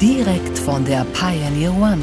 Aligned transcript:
Direkt 0.00 0.58
von 0.58 0.84
der 0.84 1.06
Pioneer 1.12 1.72
One. 1.72 2.02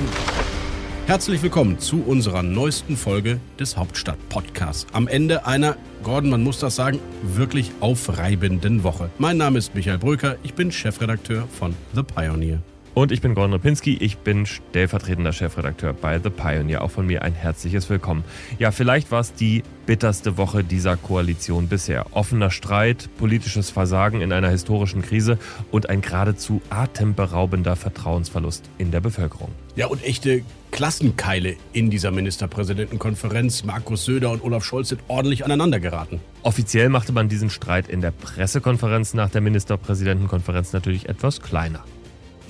Herzlich 1.08 1.44
willkommen 1.44 1.78
zu 1.78 2.02
unserer 2.02 2.42
neuesten 2.42 2.96
Folge 2.96 3.42
des 3.60 3.76
Hauptstadt-Podcasts. 3.76 4.88
Am 4.94 5.10
Ende 5.10 5.46
einer, 5.46 5.76
Gordon, 6.02 6.30
man 6.30 6.42
muss 6.42 6.60
das 6.60 6.78
sagen, 6.78 7.00
wirklich 7.22 7.72
aufreibenden 7.82 8.84
Woche. 8.84 9.10
Mein 9.18 9.36
Name 9.36 9.60
ist 9.60 9.76
Michael 9.76 9.98
Bröker, 9.98 10.38
ich 10.42 10.54
bin 10.54 10.72
Chefredakteur 10.72 11.50
von 11.60 11.76
The 11.94 12.04
Pioneer. 12.04 12.62
Und 12.94 13.14
ich 13.14 13.22
bin 13.22 13.36
Gordon 13.36 13.54
Rapinski, 13.54 13.96
ich 14.02 14.18
bin 14.18 14.46
stellvertretender 14.46 15.32
Chefredakteur 15.32 15.94
bei 15.94 16.20
The 16.20 16.30
Pioneer. 16.30 16.82
Auch 16.82 16.92
von 16.92 17.08
mir 17.08 17.22
ein 17.22 17.34
herzliches 17.34 17.90
Willkommen. 17.90 18.26
Ja, 18.60 18.72
vielleicht 18.72 19.12
war 19.12 19.22
es 19.22 19.34
die 19.34 19.64
bitterste 19.86 20.38
Woche 20.38 20.66
dieser 20.66 20.98
Koalition 20.98 21.70
bisher. 21.70 22.06
Offener 22.12 22.52
Streit, 22.52 23.08
politisches 23.18 23.70
Versagen 23.70 24.20
in 24.20 24.34
einer 24.34 24.50
historischen 24.50 25.02
Krise 25.04 25.38
und 25.72 25.90
ein 25.90 26.02
geradezu 26.02 26.62
atemberaubender 26.70 27.78
Vertrauensverlust 27.78 28.70
in 28.78 28.92
der 28.92 29.00
Bevölkerung. 29.00 29.52
Ja, 29.78 29.88
und 29.88 30.04
echte 30.04 30.44
Klassenkeile 30.72 31.56
in 31.72 31.90
dieser 31.92 32.12
Ministerpräsidentenkonferenz. 32.12 33.64
Markus 33.64 34.04
Söder 34.04 34.32
und 34.32 34.44
Olaf 34.44 34.66
Scholz 34.66 34.90
sind 34.90 35.02
ordentlich 35.08 35.46
aneinander 35.46 35.80
geraten. 35.80 36.20
Offiziell 36.44 36.90
machte 36.90 37.14
man 37.14 37.30
diesen 37.30 37.50
Streit 37.50 37.88
in 37.88 38.02
der 38.02 38.12
Pressekonferenz 38.12 39.14
nach 39.14 39.30
der 39.30 39.40
Ministerpräsidentenkonferenz 39.40 40.74
natürlich 40.74 41.08
etwas 41.08 41.40
kleiner. 41.40 41.86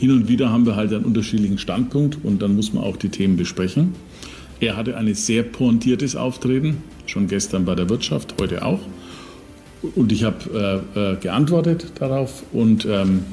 Hin 0.02 0.10
und 0.10 0.28
wieder 0.28 0.52
haben 0.52 0.66
wir 0.66 0.76
halt 0.76 0.92
einen 0.92 1.06
unterschiedlichen 1.06 1.60
Standpunkt 1.60 2.18
und 2.24 2.42
dann 2.42 2.56
muss 2.56 2.74
man 2.74 2.84
auch 2.84 2.98
die 2.98 3.10
Themen 3.10 3.38
besprechen. 3.38 3.94
Er 4.60 4.76
hatte 4.76 4.98
ein 4.98 5.14
sehr 5.14 5.44
pointiertes 5.44 6.16
Auftreten, 6.16 6.78
schon 7.06 7.28
gestern 7.28 7.66
bei 7.66 7.76
der 7.76 7.88
Wirtschaft, 7.88 8.34
heute 8.42 8.66
auch. 8.66 8.80
Und 9.94 10.12
ich 10.12 10.24
habe 10.24 10.84
äh, 10.96 11.00
äh, 11.00 11.16
geantwortet 11.18 11.92
darauf 12.00 12.42
und 12.52 12.84
ähm, 12.90 13.26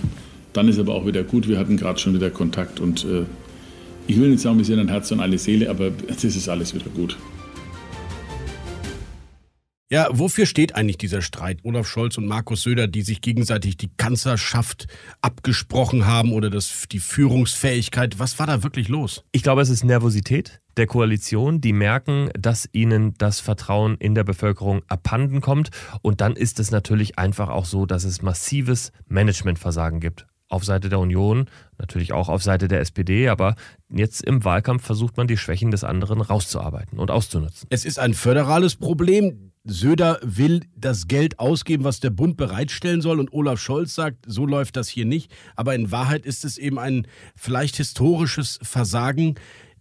dann 0.52 0.68
ist 0.68 0.78
aber 0.78 0.94
auch 0.94 1.06
wieder 1.06 1.22
gut. 1.22 1.48
Wir 1.48 1.58
hatten 1.58 1.78
gerade 1.78 1.98
schon 1.98 2.12
wieder 2.12 2.28
Kontakt 2.28 2.80
und 2.80 3.02
äh, 3.06 3.24
ich 4.06 4.20
will 4.20 4.28
nicht 4.28 4.42
sagen, 4.42 4.58
wir 4.58 4.66
sind 4.66 4.78
ein 4.78 4.88
Herz 4.88 5.10
und 5.10 5.20
eine 5.20 5.38
Seele, 5.38 5.70
aber 5.70 5.86
jetzt 5.86 6.22
ist 6.24 6.36
es 6.36 6.50
alles 6.50 6.74
wieder 6.74 6.90
gut. 6.94 7.16
Ja, 9.90 10.08
wofür 10.10 10.44
steht 10.44 10.74
eigentlich 10.74 10.98
dieser 10.98 11.22
Streit? 11.22 11.60
Olaf 11.62 11.88
Scholz 11.88 12.18
und 12.18 12.26
Markus 12.26 12.60
Söder, 12.60 12.88
die 12.88 13.00
sich 13.00 13.22
gegenseitig 13.22 13.78
die 13.78 13.88
Kanzlerschaft 13.96 14.86
abgesprochen 15.22 16.04
haben 16.04 16.34
oder 16.34 16.50
das, 16.50 16.84
die 16.92 16.98
Führungsfähigkeit. 16.98 18.18
Was 18.18 18.38
war 18.38 18.46
da 18.46 18.62
wirklich 18.62 18.88
los? 18.88 19.24
Ich 19.32 19.42
glaube, 19.42 19.62
es 19.62 19.70
ist 19.70 19.84
Nervosität 19.84 20.60
der 20.76 20.86
Koalition, 20.86 21.62
die 21.62 21.72
merken, 21.72 22.28
dass 22.38 22.68
ihnen 22.72 23.14
das 23.16 23.40
Vertrauen 23.40 23.96
in 23.96 24.14
der 24.14 24.24
Bevölkerung 24.24 24.82
abhanden 24.88 25.40
kommt. 25.40 25.70
Und 26.02 26.20
dann 26.20 26.36
ist 26.36 26.60
es 26.60 26.70
natürlich 26.70 27.18
einfach 27.18 27.48
auch 27.48 27.64
so, 27.64 27.86
dass 27.86 28.04
es 28.04 28.20
massives 28.20 28.92
Managementversagen 29.06 30.00
gibt. 30.00 30.26
Auf 30.50 30.64
Seite 30.64 30.90
der 30.90 30.98
Union, 30.98 31.46
natürlich 31.78 32.12
auch 32.12 32.28
auf 32.28 32.42
Seite 32.42 32.68
der 32.68 32.80
SPD, 32.80 33.28
aber 33.28 33.54
jetzt 33.88 34.22
im 34.22 34.44
Wahlkampf 34.44 34.84
versucht 34.84 35.16
man 35.16 35.28
die 35.28 35.36
Schwächen 35.38 35.70
des 35.70 35.82
anderen 35.82 36.20
rauszuarbeiten 36.20 36.98
und 36.98 37.10
auszunutzen. 37.10 37.68
Es 37.70 37.86
ist 37.86 37.98
ein 37.98 38.12
föderales 38.12 38.76
Problem. 38.76 39.47
Söder 39.68 40.18
will 40.22 40.62
das 40.76 41.08
Geld 41.08 41.38
ausgeben, 41.38 41.84
was 41.84 42.00
der 42.00 42.10
Bund 42.10 42.36
bereitstellen 42.36 43.02
soll. 43.02 43.20
Und 43.20 43.32
Olaf 43.32 43.60
Scholz 43.60 43.94
sagt, 43.94 44.24
so 44.26 44.46
läuft 44.46 44.76
das 44.76 44.88
hier 44.88 45.04
nicht. 45.04 45.30
Aber 45.56 45.74
in 45.74 45.92
Wahrheit 45.92 46.24
ist 46.24 46.44
es 46.44 46.58
eben 46.58 46.78
ein 46.78 47.06
vielleicht 47.36 47.76
historisches 47.76 48.58
Versagen 48.62 49.34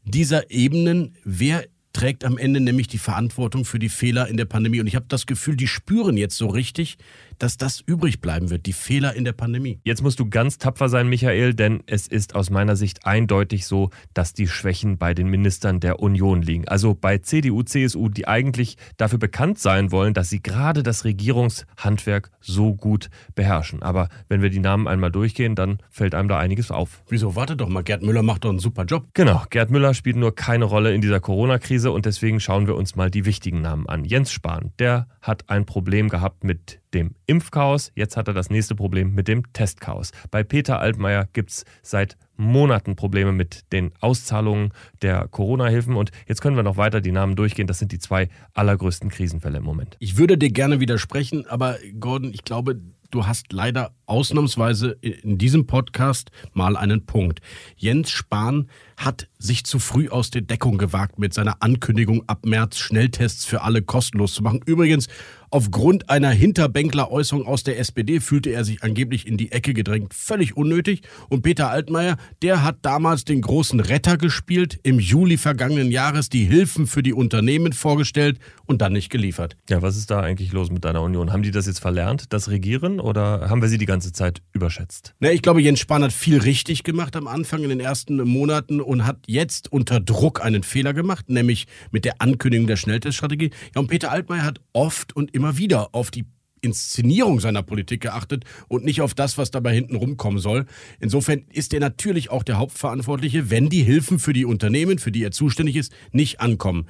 dieser 0.04 0.52
Ebenen. 0.52 1.16
Wer 1.24 1.66
trägt 1.94 2.26
am 2.26 2.38
Ende 2.38 2.60
nämlich 2.60 2.88
die 2.88 2.98
Verantwortung 2.98 3.66
für 3.66 3.80
die 3.80 3.90
Fehler 3.90 4.28
in 4.28 4.38
der 4.38 4.46
Pandemie? 4.46 4.82
Und 4.82 4.88
ich 4.88 4.96
habe 4.96 5.06
das 5.08 5.26
Gefühl, 5.26 5.56
die 5.56 5.68
spüren 5.68 6.18
jetzt 6.18 6.38
so 6.38 6.48
richtig, 6.48 6.98
dass 7.40 7.58
das 7.58 7.82
übrig 7.86 8.22
bleiben 8.22 8.50
wird, 8.50 8.66
die 8.66 8.74
Fehler 8.74 9.14
in 9.16 9.24
der 9.24 9.34
Pandemie. 9.34 9.80
Jetzt 9.84 10.02
musst 10.02 10.20
du 10.20 10.30
ganz 10.30 10.58
tapfer 10.58 10.90
sein, 10.90 11.08
Michael, 11.08 11.54
denn 11.54 11.84
es 11.86 12.08
ist 12.08 12.36
aus 12.36 12.50
meiner 12.50 12.76
Sicht 12.76 13.06
eindeutig 13.06 13.66
so, 13.66 13.90
dass 14.14 14.34
die 14.34 14.48
Schwächen 14.48 14.98
bei 14.98 15.14
den 15.14 15.28
Ministern 15.28 15.80
der 15.80 16.00
Union 16.00 16.42
liegen. 16.42 16.68
Also 16.68 16.94
bei 16.94 17.18
CDU, 17.20 17.64
CSU, 17.64 18.10
die 18.10 18.28
eigentlich 18.28 18.78
dafür 18.98 19.20
bekannt 19.20 19.60
sein 19.60 19.92
wollen, 19.92 20.14
dass 20.14 20.30
sie 20.30 20.42
gerade 20.42 20.84
das 20.84 21.06
Regierungshandwerk 21.06 22.32
so 22.40 22.74
gut 22.74 23.10
beherrschen. 23.36 23.84
Aber 23.84 24.10
wenn 24.30 24.42
wir 24.42 24.50
die 24.50 24.60
Namen 24.60 24.88
einmal 24.88 25.12
durchgehen, 25.12 25.56
dann 25.56 25.80
fällt 25.90 26.16
einem 26.16 26.30
da 26.30 26.40
einiges 26.40 26.72
auf. 26.72 27.04
Wieso? 27.10 27.36
Warte 27.36 27.56
doch 27.56 27.70
mal, 27.70 27.84
Gerd 27.84 28.04
Müller 28.04 28.24
macht 28.24 28.46
doch 28.46 28.50
einen 28.50 28.60
super 28.60 28.86
Job. 28.86 29.08
Genau, 29.14 29.44
Gerd 29.50 29.72
Müller 29.72 29.94
spielt 29.94 30.16
nur 30.16 30.36
keine 30.36 30.66
Rolle 30.66 30.94
in 30.94 31.02
dieser 31.02 31.20
Corona-Krise 31.20 31.92
und 31.92 32.06
deswegen 32.06 32.40
schauen 32.40 32.68
wir 32.68 32.76
uns 32.76 32.96
mal 32.96 33.12
die 33.12 33.26
wichtigen 33.26 33.62
Namen 33.62 33.88
an. 33.88 34.06
Jens 34.06 34.32
Spahn, 34.32 34.72
der 34.80 35.08
hat 35.22 35.50
ein 35.50 35.66
Problem 35.66 36.10
gehabt 36.10 36.44
mit 36.44 36.80
dem 36.94 37.16
Impfchaos. 37.26 37.92
Jetzt 37.96 38.18
hat 38.18 38.28
er 38.28 38.34
das 38.34 38.50
nächste 38.50 38.76
Problem 38.76 39.14
mit 39.14 39.28
dem 39.28 39.52
Testchaos. 39.54 40.12
Bei 40.32 40.44
Peter 40.44 40.80
Altmaier 40.80 41.28
gibt 41.34 41.52
es 41.52 41.66
seit 41.82 42.18
Monaten 42.38 42.96
Probleme 42.96 43.32
mit 43.32 43.72
den 43.72 43.92
Auszahlungen 44.00 44.72
der 45.02 45.28
Corona-Hilfen. 45.28 45.96
Und 45.96 46.12
jetzt 46.28 46.42
können 46.42 46.56
wir 46.56 46.64
noch 46.64 46.78
weiter 46.78 47.02
die 47.02 47.12
Namen 47.12 47.36
durchgehen. 47.36 47.68
Das 47.68 47.80
sind 47.80 47.92
die 47.92 48.00
zwei 48.00 48.30
allergrößten 48.54 49.10
Krisenfälle 49.10 49.58
im 49.58 49.64
Moment. 49.64 49.98
Ich 50.00 50.18
würde 50.18 50.38
dir 50.38 50.52
gerne 50.52 50.80
widersprechen, 50.80 51.48
aber 51.48 51.78
Gordon, 52.00 52.34
ich 52.34 52.44
glaube, 52.44 52.80
du 53.12 53.26
hast 53.26 53.54
leider 53.54 53.96
ausnahmsweise 54.06 54.92
in 55.02 55.38
diesem 55.38 55.66
Podcast 55.66 56.32
mal 56.54 56.78
einen 56.78 57.06
Punkt. 57.06 57.40
Jens 57.76 58.12
Spahn 58.12 58.70
hat 58.98 59.28
sich 59.38 59.64
zu 59.64 59.78
früh 59.78 60.10
aus 60.10 60.32
der 60.32 60.42
Deckung 60.42 60.80
gewagt 60.80 61.20
mit 61.20 61.34
seiner 61.34 61.62
Ankündigung, 61.62 62.24
ab 62.28 62.46
März 62.46 62.80
Schnelltests 62.80 63.46
für 63.46 63.62
alle 63.62 63.84
kostenlos 63.84 64.34
zu 64.34 64.42
machen. 64.42 64.62
Übrigens, 64.66 65.08
aufgrund 65.52 66.10
einer 66.10 66.32
Hinterbänkler-Äußerung 66.32 67.46
aus 67.46 67.64
der 67.64 67.80
SPD 67.80 68.20
fühlte 68.20 68.50
er 68.50 68.66
sich 68.66 68.84
angeblich 68.84 69.28
in 69.28 69.38
die 69.38 69.52
Ecke 69.52 69.74
gedrängt. 69.74 70.16
Völlig 70.16 70.58
unnötig. 70.58 71.02
Und 71.30 71.44
Peter 71.44 71.70
Altmaier, 71.70 72.18
der 72.42 72.64
hat 72.64 72.80
damals 72.82 73.24
den 73.24 73.42
großen 73.42 73.80
Retter 73.80 74.18
gespielt, 74.18 74.80
im 74.82 75.00
Juli 75.00 75.38
vergangenen 75.38 75.92
Jahres 75.92 76.30
die 76.30 76.46
Hilfen 76.46 76.88
für 76.88 77.04
die 77.04 77.14
Unternehmen 77.14 77.74
vorgestellt 77.74 78.40
und 78.66 78.82
dann 78.82 78.94
nicht 78.94 79.12
geliefert. 79.12 79.56
Ja, 79.70 79.84
was 79.84 79.96
ist 79.96 80.10
da 80.10 80.22
eigentlich 80.22 80.52
los 80.52 80.72
mit 80.72 80.84
deiner 80.84 81.04
Union? 81.04 81.32
Haben 81.32 81.44
die 81.44 81.52
das 81.52 81.68
jetzt 81.68 81.80
verlernt, 81.80 82.34
das 82.34 82.50
Regieren, 82.50 83.00
oder 83.00 83.50
haben 83.50 83.62
wir 83.62 83.70
sie 83.70 83.78
die 83.78 83.86
ganze 83.86 84.12
Zeit 84.12 84.42
überschätzt? 84.54 85.14
Na, 85.20 85.32
ich 85.32 85.44
glaube, 85.44 85.62
Jens 85.62 85.80
Spahn 85.80 86.04
hat 86.04 86.14
viel 86.14 86.40
richtig 86.40 86.84
gemacht 86.84 87.16
am 87.16 87.28
Anfang 87.28 87.64
in 87.64 87.70
den 87.70 87.80
ersten 87.80 88.18
Monaten 88.18 88.82
und 88.88 89.06
hat 89.06 89.20
jetzt 89.28 89.72
unter 89.72 90.00
Druck 90.00 90.44
einen 90.44 90.64
Fehler 90.64 90.94
gemacht, 90.94 91.30
nämlich 91.30 91.68
mit 91.92 92.06
der 92.06 92.22
Ankündigung 92.22 92.68
der 92.68 92.78
Schnellteststrategie. 92.78 93.52
Ja, 93.76 93.82
und 93.82 93.88
Peter 93.88 94.12
Altmaier 94.12 94.44
hat 94.44 94.62
oft 94.74 95.16
und 95.16 95.34
immer 95.36 95.58
wieder 95.58 95.94
auf 95.94 96.10
die 96.10 96.26
Inszenierung 96.62 97.40
seiner 97.40 97.64
Politik 97.64 98.02
geachtet 98.02 98.44
und 98.68 98.84
nicht 98.84 99.02
auf 99.02 99.14
das, 99.14 99.38
was 99.38 99.52
dabei 99.52 99.74
hinten 99.74 99.96
rumkommen 99.96 100.40
soll. 100.40 100.66
Insofern 101.00 101.46
ist 101.52 101.74
er 101.74 101.80
natürlich 101.80 102.30
auch 102.32 102.44
der 102.44 102.58
Hauptverantwortliche, 102.58 103.50
wenn 103.50 103.70
die 103.70 103.84
Hilfen 103.84 104.20
für 104.20 104.34
die 104.34 104.46
Unternehmen, 104.46 105.00
für 105.00 105.12
die 105.12 105.24
er 105.24 105.32
zuständig 105.32 105.76
ist, 105.76 105.94
nicht 106.12 106.42
ankommen. 106.42 106.88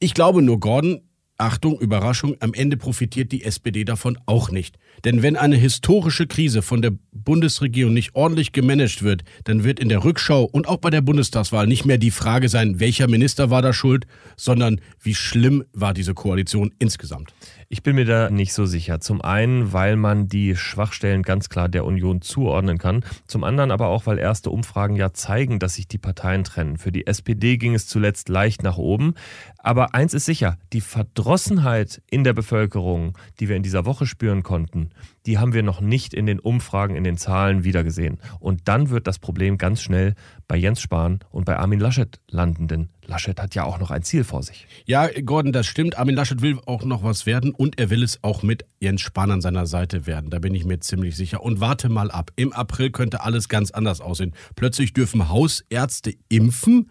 Ich 0.00 0.14
glaube 0.14 0.42
nur, 0.42 0.60
Gordon, 0.60 1.07
Achtung, 1.38 1.78
Überraschung, 1.78 2.36
am 2.40 2.52
Ende 2.52 2.76
profitiert 2.76 3.30
die 3.30 3.44
SPD 3.44 3.84
davon 3.84 4.18
auch 4.26 4.50
nicht. 4.50 4.76
Denn 5.04 5.22
wenn 5.22 5.36
eine 5.36 5.54
historische 5.54 6.26
Krise 6.26 6.62
von 6.62 6.82
der 6.82 6.92
Bundesregierung 7.12 7.94
nicht 7.94 8.16
ordentlich 8.16 8.50
gemanagt 8.50 9.04
wird, 9.04 9.22
dann 9.44 9.62
wird 9.62 9.78
in 9.78 9.88
der 9.88 10.02
Rückschau 10.02 10.42
und 10.42 10.66
auch 10.66 10.78
bei 10.78 10.90
der 10.90 11.00
Bundestagswahl 11.00 11.68
nicht 11.68 11.84
mehr 11.84 11.98
die 11.98 12.10
Frage 12.10 12.48
sein, 12.48 12.80
welcher 12.80 13.06
Minister 13.06 13.50
war 13.50 13.62
da 13.62 13.72
schuld, 13.72 14.06
sondern 14.36 14.80
wie 15.00 15.14
schlimm 15.14 15.64
war 15.72 15.94
diese 15.94 16.12
Koalition 16.12 16.74
insgesamt. 16.80 17.32
Ich 17.70 17.82
bin 17.82 17.96
mir 17.96 18.06
da 18.06 18.30
nicht 18.30 18.54
so 18.54 18.64
sicher. 18.64 18.98
Zum 18.98 19.20
einen, 19.20 19.74
weil 19.74 19.96
man 19.96 20.26
die 20.26 20.56
Schwachstellen 20.56 21.22
ganz 21.22 21.50
klar 21.50 21.68
der 21.68 21.84
Union 21.84 22.22
zuordnen 22.22 22.78
kann. 22.78 23.04
Zum 23.26 23.44
anderen 23.44 23.70
aber 23.70 23.88
auch, 23.88 24.06
weil 24.06 24.18
erste 24.18 24.48
Umfragen 24.48 24.96
ja 24.96 25.12
zeigen, 25.12 25.58
dass 25.58 25.74
sich 25.74 25.86
die 25.86 25.98
Parteien 25.98 26.44
trennen. 26.44 26.78
Für 26.78 26.92
die 26.92 27.06
SPD 27.06 27.58
ging 27.58 27.74
es 27.74 27.86
zuletzt 27.86 28.30
leicht 28.30 28.62
nach 28.62 28.78
oben. 28.78 29.12
Aber 29.58 29.94
eins 29.94 30.14
ist 30.14 30.24
sicher, 30.24 30.56
die 30.72 30.80
Verdrossenheit 30.80 32.00
in 32.08 32.24
der 32.24 32.32
Bevölkerung, 32.32 33.18
die 33.38 33.50
wir 33.50 33.56
in 33.56 33.62
dieser 33.62 33.84
Woche 33.84 34.06
spüren 34.06 34.42
konnten, 34.42 34.88
die 35.26 35.36
haben 35.36 35.52
wir 35.52 35.62
noch 35.62 35.82
nicht 35.82 36.14
in 36.14 36.24
den 36.24 36.40
Umfragen, 36.40 36.96
in 36.96 37.04
den 37.04 37.18
Zahlen 37.18 37.64
wiedergesehen. 37.64 38.18
Und 38.40 38.66
dann 38.66 38.88
wird 38.88 39.06
das 39.06 39.18
Problem 39.18 39.58
ganz 39.58 39.82
schnell 39.82 40.14
bei 40.46 40.56
Jens 40.56 40.80
Spahn 40.80 41.18
und 41.30 41.44
bei 41.44 41.58
Armin 41.58 41.80
Laschet 41.80 42.18
landen, 42.30 42.66
denn 42.66 42.88
Laschet 43.08 43.40
hat 43.40 43.54
ja 43.54 43.64
auch 43.64 43.78
noch 43.78 43.90
ein 43.90 44.02
Ziel 44.02 44.22
vor 44.22 44.42
sich. 44.42 44.66
Ja, 44.84 45.08
Gordon, 45.08 45.52
das 45.52 45.66
stimmt. 45.66 45.98
Armin 45.98 46.14
Laschet 46.14 46.42
will 46.42 46.58
auch 46.66 46.84
noch 46.84 47.02
was 47.02 47.24
werden 47.24 47.52
und 47.52 47.78
er 47.78 47.88
will 47.88 48.02
es 48.02 48.22
auch 48.22 48.42
mit 48.42 48.66
Jens 48.80 49.00
Spahn 49.00 49.30
an 49.30 49.40
seiner 49.40 49.66
Seite 49.66 50.06
werden. 50.06 50.30
Da 50.30 50.38
bin 50.38 50.54
ich 50.54 50.66
mir 50.66 50.78
ziemlich 50.80 51.16
sicher. 51.16 51.42
Und 51.42 51.58
warte 51.60 51.88
mal 51.88 52.10
ab. 52.10 52.30
Im 52.36 52.52
April 52.52 52.90
könnte 52.90 53.22
alles 53.22 53.48
ganz 53.48 53.70
anders 53.70 54.02
aussehen. 54.02 54.34
Plötzlich 54.56 54.92
dürfen 54.92 55.30
Hausärzte 55.30 56.12
impfen. 56.28 56.90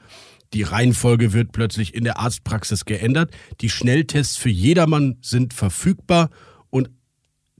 Die 0.53 0.63
Reihenfolge 0.63 1.33
wird 1.33 1.51
plötzlich 1.51 1.93
in 1.93 2.03
der 2.03 2.17
Arztpraxis 2.17 2.85
geändert. 2.85 3.31
Die 3.61 3.69
Schnelltests 3.69 4.37
für 4.37 4.49
jedermann 4.49 5.17
sind 5.21 5.53
verfügbar 5.53 6.31
und 6.69 6.89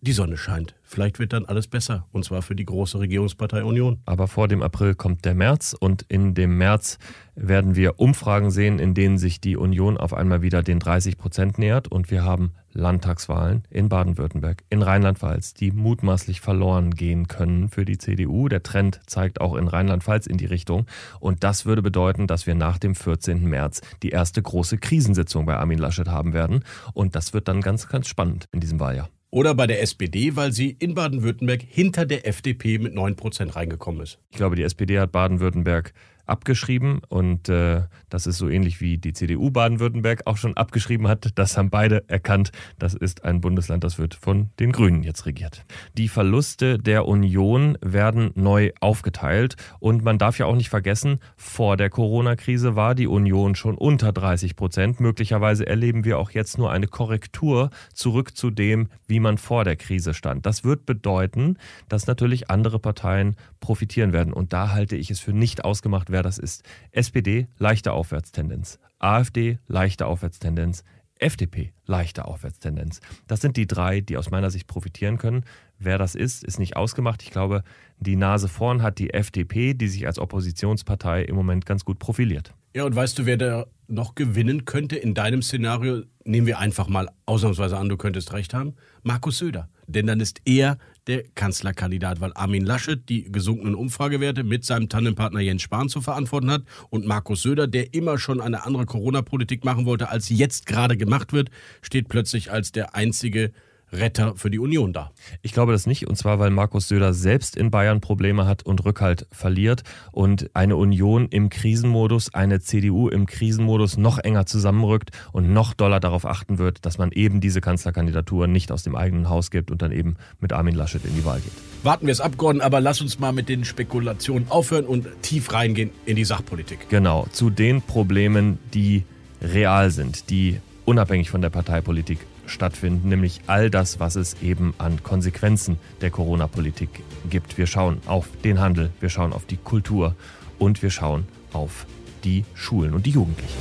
die 0.01 0.13
Sonne 0.13 0.37
scheint. 0.37 0.76
Vielleicht 0.87 1.19
wird 1.19 1.33
dann 1.33 1.43
alles 1.43 1.67
besser. 1.67 2.07
Und 2.13 2.23
zwar 2.23 2.41
für 2.41 2.55
die 2.55 2.63
große 2.63 2.97
Regierungspartei 2.97 3.63
Union. 3.65 3.99
Aber 4.05 4.29
vor 4.29 4.47
dem 4.47 4.61
April 4.61 4.95
kommt 4.95 5.25
der 5.25 5.35
März 5.35 5.75
und 5.77 6.03
in 6.03 6.33
dem 6.33 6.57
März 6.57 6.97
werden 7.35 7.75
wir 7.75 7.99
Umfragen 7.99 8.51
sehen, 8.51 8.79
in 8.79 8.93
denen 8.93 9.17
sich 9.17 9.41
die 9.41 9.57
Union 9.57 9.97
auf 9.97 10.13
einmal 10.13 10.41
wieder 10.41 10.63
den 10.63 10.79
30 10.79 11.17
Prozent 11.17 11.59
nähert. 11.59 11.89
Und 11.89 12.09
wir 12.09 12.23
haben 12.23 12.53
Landtagswahlen 12.71 13.63
in 13.69 13.89
Baden-Württemberg, 13.89 14.63
in 14.69 14.81
Rheinland-Pfalz, 14.81 15.53
die 15.53 15.71
mutmaßlich 15.71 16.39
verloren 16.39 16.91
gehen 16.91 17.27
können 17.27 17.67
für 17.67 17.83
die 17.83 17.97
CDU. 17.97 18.47
Der 18.47 18.63
Trend 18.63 19.01
zeigt 19.07 19.41
auch 19.41 19.55
in 19.55 19.67
Rheinland-Pfalz 19.67 20.25
in 20.25 20.37
die 20.37 20.45
Richtung. 20.45 20.85
Und 21.19 21.43
das 21.43 21.65
würde 21.65 21.81
bedeuten, 21.81 22.27
dass 22.27 22.47
wir 22.47 22.55
nach 22.55 22.77
dem 22.77 22.95
14. 22.95 23.43
März 23.43 23.81
die 24.03 24.09
erste 24.09 24.41
große 24.41 24.77
Krisensitzung 24.77 25.45
bei 25.45 25.57
Armin 25.57 25.79
Laschet 25.79 26.07
haben 26.07 26.31
werden. 26.31 26.63
Und 26.93 27.15
das 27.15 27.33
wird 27.33 27.49
dann 27.49 27.59
ganz, 27.59 27.89
ganz 27.89 28.07
spannend 28.07 28.47
in 28.53 28.61
diesem 28.61 28.79
Wahljahr. 28.79 29.09
Oder 29.37 29.53
bei 29.53 29.67
der 29.67 29.83
SPD, 29.83 30.35
weil 30.35 30.51
sie 30.51 30.75
in 30.79 30.95
Baden-Württemberg 30.95 31.61
hinter 31.61 32.07
der 32.07 32.25
FDP 32.25 32.79
mit 32.79 32.95
9% 32.95 33.55
reingekommen 33.55 34.01
ist. 34.01 34.17
Ich 34.31 34.37
glaube, 34.37 34.55
die 34.55 34.63
SPD 34.63 34.97
hat 34.97 35.11
Baden-Württemberg 35.11 35.93
abgeschrieben 36.27 37.01
und 37.07 37.49
äh, 37.49 37.83
das 38.09 38.27
ist 38.27 38.37
so 38.37 38.49
ähnlich 38.49 38.81
wie 38.81 38.97
die 38.97 39.13
CDU 39.13 39.51
Baden-Württemberg 39.51 40.21
auch 40.25 40.37
schon 40.37 40.55
abgeschrieben 40.55 41.07
hat. 41.07 41.31
Das 41.35 41.57
haben 41.57 41.69
beide 41.69 42.07
erkannt. 42.09 42.51
Das 42.79 42.93
ist 42.93 43.23
ein 43.23 43.41
Bundesland, 43.41 43.83
das 43.83 43.97
wird 43.97 44.15
von 44.15 44.49
den 44.59 44.71
Grünen 44.71 45.03
jetzt 45.03 45.25
regiert. 45.25 45.65
Die 45.97 46.07
Verluste 46.07 46.77
der 46.77 47.07
Union 47.07 47.77
werden 47.81 48.31
neu 48.35 48.71
aufgeteilt 48.79 49.55
und 49.79 50.03
man 50.03 50.17
darf 50.17 50.37
ja 50.37 50.45
auch 50.45 50.55
nicht 50.55 50.69
vergessen, 50.69 51.19
vor 51.35 51.77
der 51.77 51.89
Corona-Krise 51.89 52.75
war 52.75 52.95
die 52.95 53.07
Union 53.07 53.55
schon 53.55 53.77
unter 53.77 54.11
30 54.11 54.55
Prozent. 54.55 54.99
Möglicherweise 54.99 55.65
erleben 55.65 56.05
wir 56.05 56.19
auch 56.19 56.31
jetzt 56.31 56.57
nur 56.57 56.71
eine 56.71 56.87
Korrektur 56.87 57.69
zurück 57.93 58.35
zu 58.35 58.49
dem, 58.49 58.89
wie 59.07 59.19
man 59.19 59.37
vor 59.37 59.63
der 59.63 59.75
Krise 59.75 60.13
stand. 60.13 60.45
Das 60.45 60.63
wird 60.63 60.85
bedeuten, 60.85 61.57
dass 61.89 62.07
natürlich 62.07 62.49
andere 62.49 62.79
Parteien 62.79 63.35
profitieren 63.59 64.13
werden 64.13 64.33
und 64.33 64.53
da 64.53 64.71
halte 64.71 64.95
ich 64.95 65.09
es 65.11 65.19
für 65.19 65.33
nicht 65.33 65.65
ausgemacht, 65.65 66.11
wer 66.17 66.23
das 66.23 66.39
ist. 66.39 66.63
SPD, 66.91 67.47
leichte 67.59 67.93
Aufwärtstendenz. 67.93 68.79
AfD, 68.97 69.59
leichte 69.67 70.07
Aufwärtstendenz. 70.07 70.83
FDP, 71.19 71.73
leichte 71.85 72.25
Aufwärtstendenz. 72.25 73.01
Das 73.27 73.41
sind 73.41 73.55
die 73.55 73.67
drei, 73.67 74.01
die 74.01 74.17
aus 74.17 74.31
meiner 74.31 74.49
Sicht 74.49 74.65
profitieren 74.65 75.19
können. 75.19 75.45
Wer 75.77 75.99
das 75.99 76.15
ist, 76.15 76.43
ist 76.43 76.57
nicht 76.57 76.75
ausgemacht. 76.75 77.21
Ich 77.21 77.29
glaube, 77.29 77.63
die 77.99 78.15
Nase 78.15 78.47
vorn 78.47 78.81
hat 78.81 78.97
die 78.97 79.13
FDP, 79.13 79.75
die 79.75 79.87
sich 79.87 80.07
als 80.07 80.17
Oppositionspartei 80.17 81.21
im 81.23 81.35
Moment 81.35 81.67
ganz 81.67 81.85
gut 81.85 81.99
profiliert. 81.99 82.55
Ja, 82.75 82.85
und 82.85 82.95
weißt 82.95 83.19
du, 83.19 83.27
wer 83.27 83.37
da 83.37 83.67
noch 83.87 84.15
gewinnen 84.15 84.65
könnte 84.65 84.95
in 84.95 85.13
deinem 85.13 85.43
Szenario? 85.43 86.01
Nehmen 86.23 86.47
wir 86.47 86.57
einfach 86.57 86.87
mal 86.87 87.11
ausnahmsweise 87.27 87.77
an, 87.77 87.89
du 87.89 87.97
könntest 87.97 88.33
recht 88.33 88.55
haben. 88.55 88.73
Markus 89.03 89.37
Söder. 89.37 89.69
Denn 89.87 90.07
dann 90.07 90.19
ist 90.19 90.41
er 90.45 90.77
der 91.07 91.23
Kanzlerkandidat, 91.35 92.19
weil 92.19 92.33
Armin 92.35 92.65
Laschet 92.65 92.99
die 93.07 93.31
gesunkenen 93.31 93.75
Umfragewerte 93.75 94.43
mit 94.43 94.65
seinem 94.65 94.89
Tandempartner 94.89 95.39
Jens 95.39 95.61
Spahn 95.61 95.87
zu 95.87 96.01
verantworten 96.01 96.51
hat 96.51 96.63
und 96.89 97.05
Markus 97.05 97.41
Söder, 97.41 97.67
der 97.67 97.93
immer 97.93 98.17
schon 98.17 98.41
eine 98.41 98.65
andere 98.65 98.85
Corona-Politik 98.85 99.63
machen 99.63 99.85
wollte, 99.85 100.09
als 100.09 100.29
jetzt 100.29 100.65
gerade 100.65 100.97
gemacht 100.97 101.31
wird, 101.31 101.49
steht 101.81 102.09
plötzlich 102.09 102.51
als 102.51 102.73
der 102.73 102.95
einzige 102.95 103.51
Retter 103.91 104.35
für 104.35 104.51
die 104.51 104.59
Union 104.59 104.93
da. 104.93 105.11
Ich 105.41 105.53
glaube 105.53 105.71
das 105.71 105.87
nicht, 105.87 106.07
und 106.07 106.17
zwar 106.17 106.39
weil 106.39 106.49
Markus 106.49 106.87
Söder 106.87 107.13
selbst 107.13 107.55
in 107.55 107.71
Bayern 107.71 108.01
Probleme 108.01 108.45
hat 108.45 108.63
und 108.63 108.83
Rückhalt 108.83 109.27
verliert 109.31 109.83
und 110.11 110.49
eine 110.53 110.75
Union 110.75 111.27
im 111.29 111.49
Krisenmodus, 111.49 112.33
eine 112.33 112.59
CDU 112.59 113.07
im 113.07 113.25
Krisenmodus 113.25 113.97
noch 113.97 114.17
enger 114.19 114.45
zusammenrückt 114.45 115.11
und 115.31 115.53
noch 115.53 115.73
doller 115.73 115.99
darauf 115.99 116.25
achten 116.25 116.57
wird, 116.57 116.85
dass 116.85 116.97
man 116.97 117.11
eben 117.11 117.39
diese 117.39 117.61
Kanzlerkandidatur 117.61 118.47
nicht 118.47 118.71
aus 118.71 118.83
dem 118.83 118.95
eigenen 118.95 119.29
Haus 119.29 119.51
gibt 119.51 119.71
und 119.71 119.81
dann 119.81 119.91
eben 119.91 120.17
mit 120.39 120.51
Armin 120.51 120.75
Laschet 120.75 121.03
in 121.05 121.15
die 121.15 121.25
Wahl 121.25 121.39
geht. 121.39 121.53
Warten 121.83 122.07
wir 122.07 122.11
es 122.11 122.21
ab, 122.21 122.37
Gordon, 122.37 122.61
aber 122.61 122.81
lass 122.81 123.01
uns 123.01 123.19
mal 123.19 123.31
mit 123.31 123.47
den 123.47 123.63
Spekulationen 123.63 124.49
aufhören 124.49 124.85
und 124.85 125.07
tief 125.21 125.53
reingehen 125.53 125.91
in 126.05 126.15
die 126.15 126.25
Sachpolitik. 126.25 126.89
Genau, 126.89 127.27
zu 127.31 127.49
den 127.49 127.81
Problemen, 127.81 128.59
die 128.73 129.03
real 129.41 129.91
sind, 129.91 130.29
die 130.29 130.59
unabhängig 130.85 131.29
von 131.29 131.41
der 131.41 131.49
Parteipolitik 131.49 132.19
stattfinden, 132.47 133.09
nämlich 133.09 133.41
all 133.47 133.69
das, 133.69 133.99
was 133.99 134.15
es 134.15 134.41
eben 134.41 134.73
an 134.77 135.03
Konsequenzen 135.03 135.77
der 136.01 136.09
Corona-Politik 136.09 136.89
gibt. 137.29 137.57
Wir 137.57 137.67
schauen 137.67 138.01
auf 138.05 138.27
den 138.43 138.59
Handel, 138.59 138.91
wir 138.99 139.09
schauen 139.09 139.33
auf 139.33 139.45
die 139.45 139.57
Kultur 139.57 140.15
und 140.59 140.81
wir 140.81 140.89
schauen 140.89 141.25
auf 141.53 141.85
die 142.23 142.45
Schulen 142.53 142.93
und 142.93 143.05
die 143.05 143.11
Jugendlichen. 143.11 143.57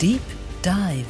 Deep 0.00 0.20
Dive. 0.64 1.04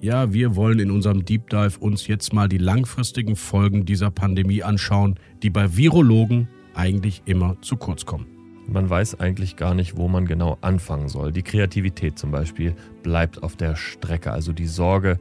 Ja, 0.00 0.32
wir 0.32 0.54
wollen 0.54 0.78
in 0.78 0.92
unserem 0.92 1.24
Deep 1.24 1.50
Dive 1.50 1.78
uns 1.80 2.06
jetzt 2.06 2.32
mal 2.32 2.48
die 2.48 2.58
langfristigen 2.58 3.34
Folgen 3.34 3.84
dieser 3.84 4.10
Pandemie 4.10 4.62
anschauen, 4.62 5.18
die 5.42 5.50
bei 5.50 5.76
Virologen 5.76 6.48
eigentlich 6.74 7.22
immer 7.24 7.60
zu 7.62 7.76
kurz 7.76 8.06
kommen. 8.06 8.37
Man 8.70 8.90
weiß 8.90 9.18
eigentlich 9.18 9.56
gar 9.56 9.72
nicht, 9.72 9.96
wo 9.96 10.08
man 10.08 10.26
genau 10.26 10.58
anfangen 10.60 11.08
soll. 11.08 11.32
Die 11.32 11.42
Kreativität 11.42 12.18
zum 12.18 12.30
Beispiel 12.30 12.74
bleibt 13.02 13.42
auf 13.42 13.56
der 13.56 13.76
Strecke. 13.76 14.30
Also 14.30 14.52
die 14.52 14.66
Sorge, 14.66 15.18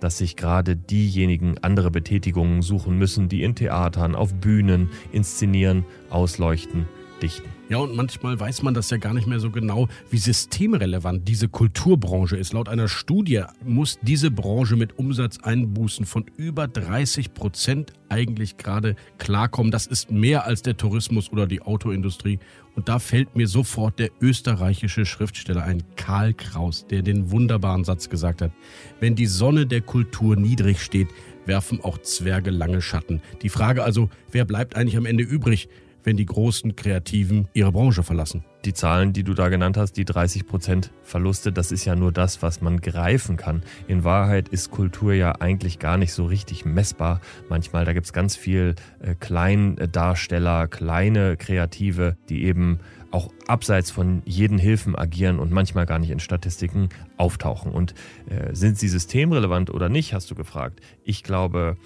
dass 0.00 0.18
sich 0.18 0.36
gerade 0.36 0.76
diejenigen 0.76 1.56
andere 1.62 1.90
Betätigungen 1.90 2.60
suchen 2.60 2.98
müssen, 2.98 3.30
die 3.30 3.42
in 3.42 3.54
Theatern, 3.54 4.14
auf 4.14 4.34
Bühnen 4.34 4.90
inszenieren, 5.12 5.86
ausleuchten, 6.10 6.86
dichten. 7.22 7.48
Ja, 7.68 7.78
und 7.78 7.94
manchmal 7.94 8.38
weiß 8.38 8.62
man 8.62 8.74
das 8.74 8.90
ja 8.90 8.96
gar 8.96 9.14
nicht 9.14 9.26
mehr 9.26 9.40
so 9.40 9.50
genau, 9.50 9.88
wie 10.10 10.18
systemrelevant 10.18 11.28
diese 11.28 11.48
Kulturbranche 11.48 12.36
ist. 12.36 12.52
Laut 12.52 12.68
einer 12.68 12.88
Studie 12.88 13.42
muss 13.64 13.98
diese 14.02 14.30
Branche 14.30 14.76
mit 14.76 14.98
Umsatzeinbußen 14.98 16.06
von 16.06 16.24
über 16.36 16.66
30 16.66 17.32
Prozent 17.34 17.92
eigentlich 18.08 18.56
gerade 18.56 18.96
klarkommen. 19.18 19.70
Das 19.70 19.86
ist 19.86 20.10
mehr 20.10 20.46
als 20.46 20.62
der 20.62 20.76
Tourismus 20.76 21.30
oder 21.30 21.46
die 21.46 21.62
Autoindustrie. 21.62 22.38
Und 22.74 22.88
da 22.88 22.98
fällt 22.98 23.36
mir 23.36 23.46
sofort 23.46 23.98
der 23.98 24.10
österreichische 24.20 25.04
Schriftsteller 25.04 25.62
ein, 25.64 25.82
Karl 25.96 26.34
Kraus, 26.34 26.86
der 26.86 27.02
den 27.02 27.30
wunderbaren 27.30 27.84
Satz 27.84 28.08
gesagt 28.08 28.42
hat, 28.42 28.52
wenn 29.00 29.14
die 29.14 29.26
Sonne 29.26 29.66
der 29.66 29.80
Kultur 29.80 30.36
niedrig 30.36 30.80
steht, 30.80 31.08
werfen 31.46 31.82
auch 31.82 31.98
Zwerge 31.98 32.50
lange 32.50 32.82
Schatten. 32.82 33.20
Die 33.42 33.48
Frage 33.48 33.82
also, 33.82 34.08
wer 34.30 34.44
bleibt 34.44 34.76
eigentlich 34.76 34.96
am 34.96 35.06
Ende 35.06 35.24
übrig? 35.24 35.68
Wenn 36.04 36.16
die 36.16 36.26
großen 36.26 36.76
Kreativen 36.76 37.48
ihre 37.54 37.72
Branche 37.72 38.02
verlassen. 38.02 38.44
Die 38.66 38.74
Zahlen, 38.74 39.14
die 39.14 39.24
du 39.24 39.32
da 39.32 39.48
genannt 39.48 39.78
hast, 39.78 39.96
die 39.96 40.04
30 40.04 40.46
Prozent 40.46 40.92
Verluste, 41.02 41.50
das 41.50 41.72
ist 41.72 41.86
ja 41.86 41.96
nur 41.96 42.12
das, 42.12 42.42
was 42.42 42.60
man 42.60 42.80
greifen 42.80 43.38
kann. 43.38 43.62
In 43.88 44.04
Wahrheit 44.04 44.48
ist 44.48 44.70
Kultur 44.70 45.14
ja 45.14 45.40
eigentlich 45.40 45.78
gar 45.78 45.96
nicht 45.96 46.12
so 46.12 46.26
richtig 46.26 46.66
messbar. 46.66 47.22
Manchmal, 47.48 47.86
da 47.86 47.94
gibt 47.94 48.04
es 48.06 48.12
ganz 48.12 48.36
viel 48.36 48.74
äh, 49.00 49.14
Kleindarsteller, 49.14 50.68
kleine 50.68 51.38
Kreative, 51.38 52.18
die 52.28 52.44
eben 52.44 52.80
auch 53.10 53.32
abseits 53.48 53.90
von 53.90 54.22
jeden 54.24 54.58
Hilfen 54.58 54.94
agieren 54.94 55.38
und 55.38 55.50
manchmal 55.50 55.86
gar 55.86 55.98
nicht 55.98 56.10
in 56.10 56.20
Statistiken 56.20 56.90
auftauchen. 57.16 57.72
Und 57.72 57.94
äh, 58.28 58.54
sind 58.54 58.78
sie 58.78 58.88
systemrelevant 58.88 59.70
oder 59.70 59.88
nicht, 59.88 60.14
hast 60.14 60.30
du 60.30 60.34
gefragt. 60.34 60.80
Ich 61.02 61.22
glaube, 61.22 61.76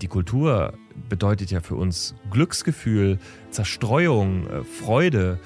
die 0.00 0.08
Kultur 0.08 0.74
bedeutet 1.08 1.50
ja 1.50 1.60
für 1.60 1.76
uns 1.76 2.14
Glücksgefühl, 2.30 3.18
Zerstreuung, 3.50 4.48
äh, 4.48 4.64
Freude, 4.64 5.38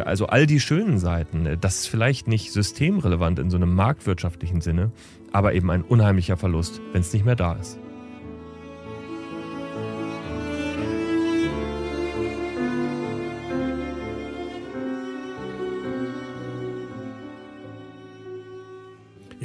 also 0.00 0.26
all 0.26 0.46
die 0.46 0.60
schönen 0.60 0.98
Seiten. 0.98 1.46
Äh, 1.46 1.56
das 1.58 1.80
ist 1.80 1.86
vielleicht 1.86 2.28
nicht 2.28 2.52
systemrelevant 2.52 3.38
in 3.38 3.50
so 3.50 3.56
einem 3.56 3.74
marktwirtschaftlichen 3.74 4.60
Sinne, 4.60 4.92
aber 5.32 5.54
eben 5.54 5.70
ein 5.70 5.82
unheimlicher 5.82 6.36
Verlust, 6.36 6.80
wenn 6.92 7.00
es 7.00 7.12
nicht 7.12 7.24
mehr 7.24 7.36
da 7.36 7.54
ist. 7.54 7.78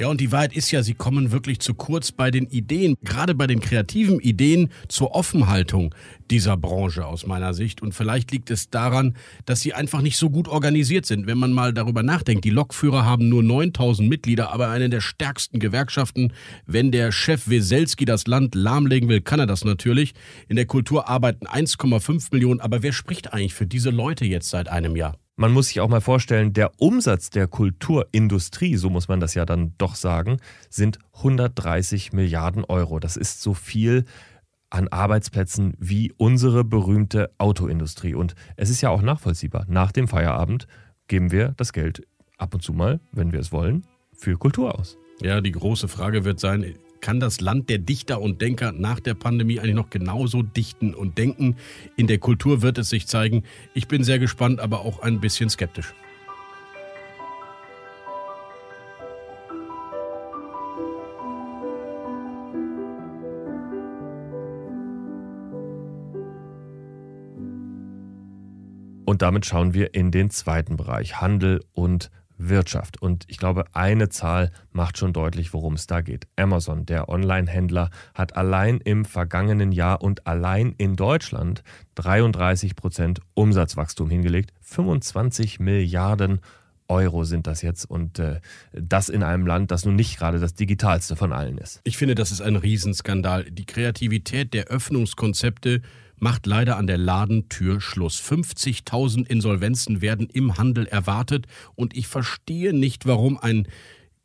Ja, 0.00 0.08
und 0.08 0.18
die 0.18 0.32
Wahrheit 0.32 0.56
ist 0.56 0.70
ja, 0.70 0.82
sie 0.82 0.94
kommen 0.94 1.30
wirklich 1.30 1.60
zu 1.60 1.74
kurz 1.74 2.10
bei 2.10 2.30
den 2.30 2.46
Ideen, 2.46 2.94
gerade 3.04 3.34
bei 3.34 3.46
den 3.46 3.60
kreativen 3.60 4.18
Ideen 4.18 4.70
zur 4.88 5.14
Offenhaltung 5.14 5.94
dieser 6.30 6.56
Branche 6.56 7.04
aus 7.04 7.26
meiner 7.26 7.52
Sicht. 7.52 7.82
Und 7.82 7.92
vielleicht 7.92 8.30
liegt 8.30 8.50
es 8.50 8.70
daran, 8.70 9.14
dass 9.44 9.60
sie 9.60 9.74
einfach 9.74 10.00
nicht 10.00 10.16
so 10.16 10.30
gut 10.30 10.48
organisiert 10.48 11.04
sind. 11.04 11.26
Wenn 11.26 11.36
man 11.36 11.52
mal 11.52 11.74
darüber 11.74 12.02
nachdenkt, 12.02 12.46
die 12.46 12.50
Lokführer 12.50 13.04
haben 13.04 13.28
nur 13.28 13.42
9000 13.42 14.08
Mitglieder, 14.08 14.50
aber 14.54 14.70
eine 14.70 14.88
der 14.88 15.02
stärksten 15.02 15.60
Gewerkschaften. 15.60 16.32
Wenn 16.64 16.92
der 16.92 17.12
Chef 17.12 17.50
Weselski 17.50 18.06
das 18.06 18.26
Land 18.26 18.54
lahmlegen 18.54 19.10
will, 19.10 19.20
kann 19.20 19.38
er 19.38 19.46
das 19.46 19.66
natürlich. 19.66 20.14
In 20.48 20.56
der 20.56 20.64
Kultur 20.64 21.10
arbeiten 21.10 21.46
1,5 21.46 22.28
Millionen. 22.32 22.60
Aber 22.62 22.82
wer 22.82 22.94
spricht 22.94 23.34
eigentlich 23.34 23.52
für 23.52 23.66
diese 23.66 23.90
Leute 23.90 24.24
jetzt 24.24 24.48
seit 24.48 24.70
einem 24.70 24.96
Jahr? 24.96 25.18
Man 25.40 25.52
muss 25.54 25.68
sich 25.68 25.80
auch 25.80 25.88
mal 25.88 26.02
vorstellen, 26.02 26.52
der 26.52 26.70
Umsatz 26.76 27.30
der 27.30 27.46
Kulturindustrie, 27.46 28.76
so 28.76 28.90
muss 28.90 29.08
man 29.08 29.20
das 29.20 29.32
ja 29.32 29.46
dann 29.46 29.72
doch 29.78 29.94
sagen, 29.94 30.36
sind 30.68 30.98
130 31.14 32.12
Milliarden 32.12 32.62
Euro. 32.66 33.00
Das 33.00 33.16
ist 33.16 33.40
so 33.40 33.54
viel 33.54 34.04
an 34.68 34.88
Arbeitsplätzen 34.88 35.72
wie 35.78 36.12
unsere 36.18 36.62
berühmte 36.62 37.30
Autoindustrie. 37.38 38.12
Und 38.12 38.34
es 38.56 38.68
ist 38.68 38.82
ja 38.82 38.90
auch 38.90 39.00
nachvollziehbar. 39.00 39.64
Nach 39.66 39.92
dem 39.92 40.08
Feierabend 40.08 40.66
geben 41.08 41.32
wir 41.32 41.54
das 41.56 41.72
Geld 41.72 42.06
ab 42.36 42.52
und 42.52 42.62
zu 42.62 42.74
mal, 42.74 43.00
wenn 43.10 43.32
wir 43.32 43.40
es 43.40 43.50
wollen, 43.50 43.86
für 44.12 44.36
Kultur 44.36 44.78
aus. 44.78 44.98
Ja, 45.22 45.40
die 45.40 45.52
große 45.52 45.88
Frage 45.88 46.26
wird 46.26 46.38
sein, 46.38 46.74
kann 47.00 47.20
das 47.20 47.40
Land 47.40 47.68
der 47.70 47.78
Dichter 47.78 48.20
und 48.20 48.40
Denker 48.40 48.72
nach 48.72 49.00
der 49.00 49.14
Pandemie 49.14 49.58
eigentlich 49.58 49.74
noch 49.74 49.90
genauso 49.90 50.42
dichten 50.42 50.94
und 50.94 51.18
denken? 51.18 51.56
In 51.96 52.06
der 52.06 52.18
Kultur 52.18 52.62
wird 52.62 52.78
es 52.78 52.90
sich 52.90 53.06
zeigen. 53.06 53.44
Ich 53.74 53.88
bin 53.88 54.04
sehr 54.04 54.18
gespannt, 54.18 54.60
aber 54.60 54.80
auch 54.80 55.00
ein 55.00 55.20
bisschen 55.20 55.50
skeptisch. 55.50 55.94
Und 69.10 69.22
damit 69.22 69.44
schauen 69.44 69.74
wir 69.74 69.94
in 69.94 70.12
den 70.12 70.30
zweiten 70.30 70.76
Bereich, 70.76 71.20
Handel 71.20 71.64
und 71.72 72.12
Wirtschaft. 72.48 73.00
Und 73.00 73.24
ich 73.28 73.38
glaube, 73.38 73.64
eine 73.72 74.08
Zahl 74.08 74.50
macht 74.72 74.98
schon 74.98 75.12
deutlich, 75.12 75.52
worum 75.52 75.74
es 75.74 75.86
da 75.86 76.00
geht. 76.00 76.26
Amazon, 76.36 76.86
der 76.86 77.08
Online-Händler, 77.08 77.90
hat 78.14 78.36
allein 78.36 78.78
im 78.78 79.04
vergangenen 79.04 79.72
Jahr 79.72 80.02
und 80.02 80.26
allein 80.26 80.74
in 80.78 80.96
Deutschland 80.96 81.62
33 81.96 82.76
Prozent 82.76 83.20
Umsatzwachstum 83.34 84.10
hingelegt. 84.10 84.52
25 84.62 85.60
Milliarden 85.60 86.40
Euro 86.88 87.24
sind 87.24 87.46
das 87.46 87.62
jetzt 87.62 87.84
und 87.88 88.18
äh, 88.18 88.40
das 88.72 89.08
in 89.08 89.22
einem 89.22 89.46
Land, 89.46 89.70
das 89.70 89.84
nun 89.84 89.94
nicht 89.94 90.18
gerade 90.18 90.40
das 90.40 90.54
digitalste 90.54 91.16
von 91.16 91.32
allen 91.32 91.56
ist. 91.56 91.80
Ich 91.84 91.96
finde, 91.96 92.16
das 92.16 92.32
ist 92.32 92.42
ein 92.42 92.56
Riesenskandal. 92.56 93.44
Die 93.44 93.64
Kreativität 93.64 94.52
der 94.52 94.64
Öffnungskonzepte 94.64 95.82
macht 96.20 96.46
leider 96.46 96.76
an 96.76 96.86
der 96.86 96.98
Ladentür 96.98 97.80
Schluss. 97.80 98.20
50.000 98.20 99.26
Insolvenzen 99.26 100.00
werden 100.00 100.28
im 100.32 100.56
Handel 100.58 100.86
erwartet 100.86 101.46
und 101.74 101.96
ich 101.96 102.06
verstehe 102.06 102.72
nicht, 102.72 103.06
warum 103.06 103.38
ein 103.38 103.66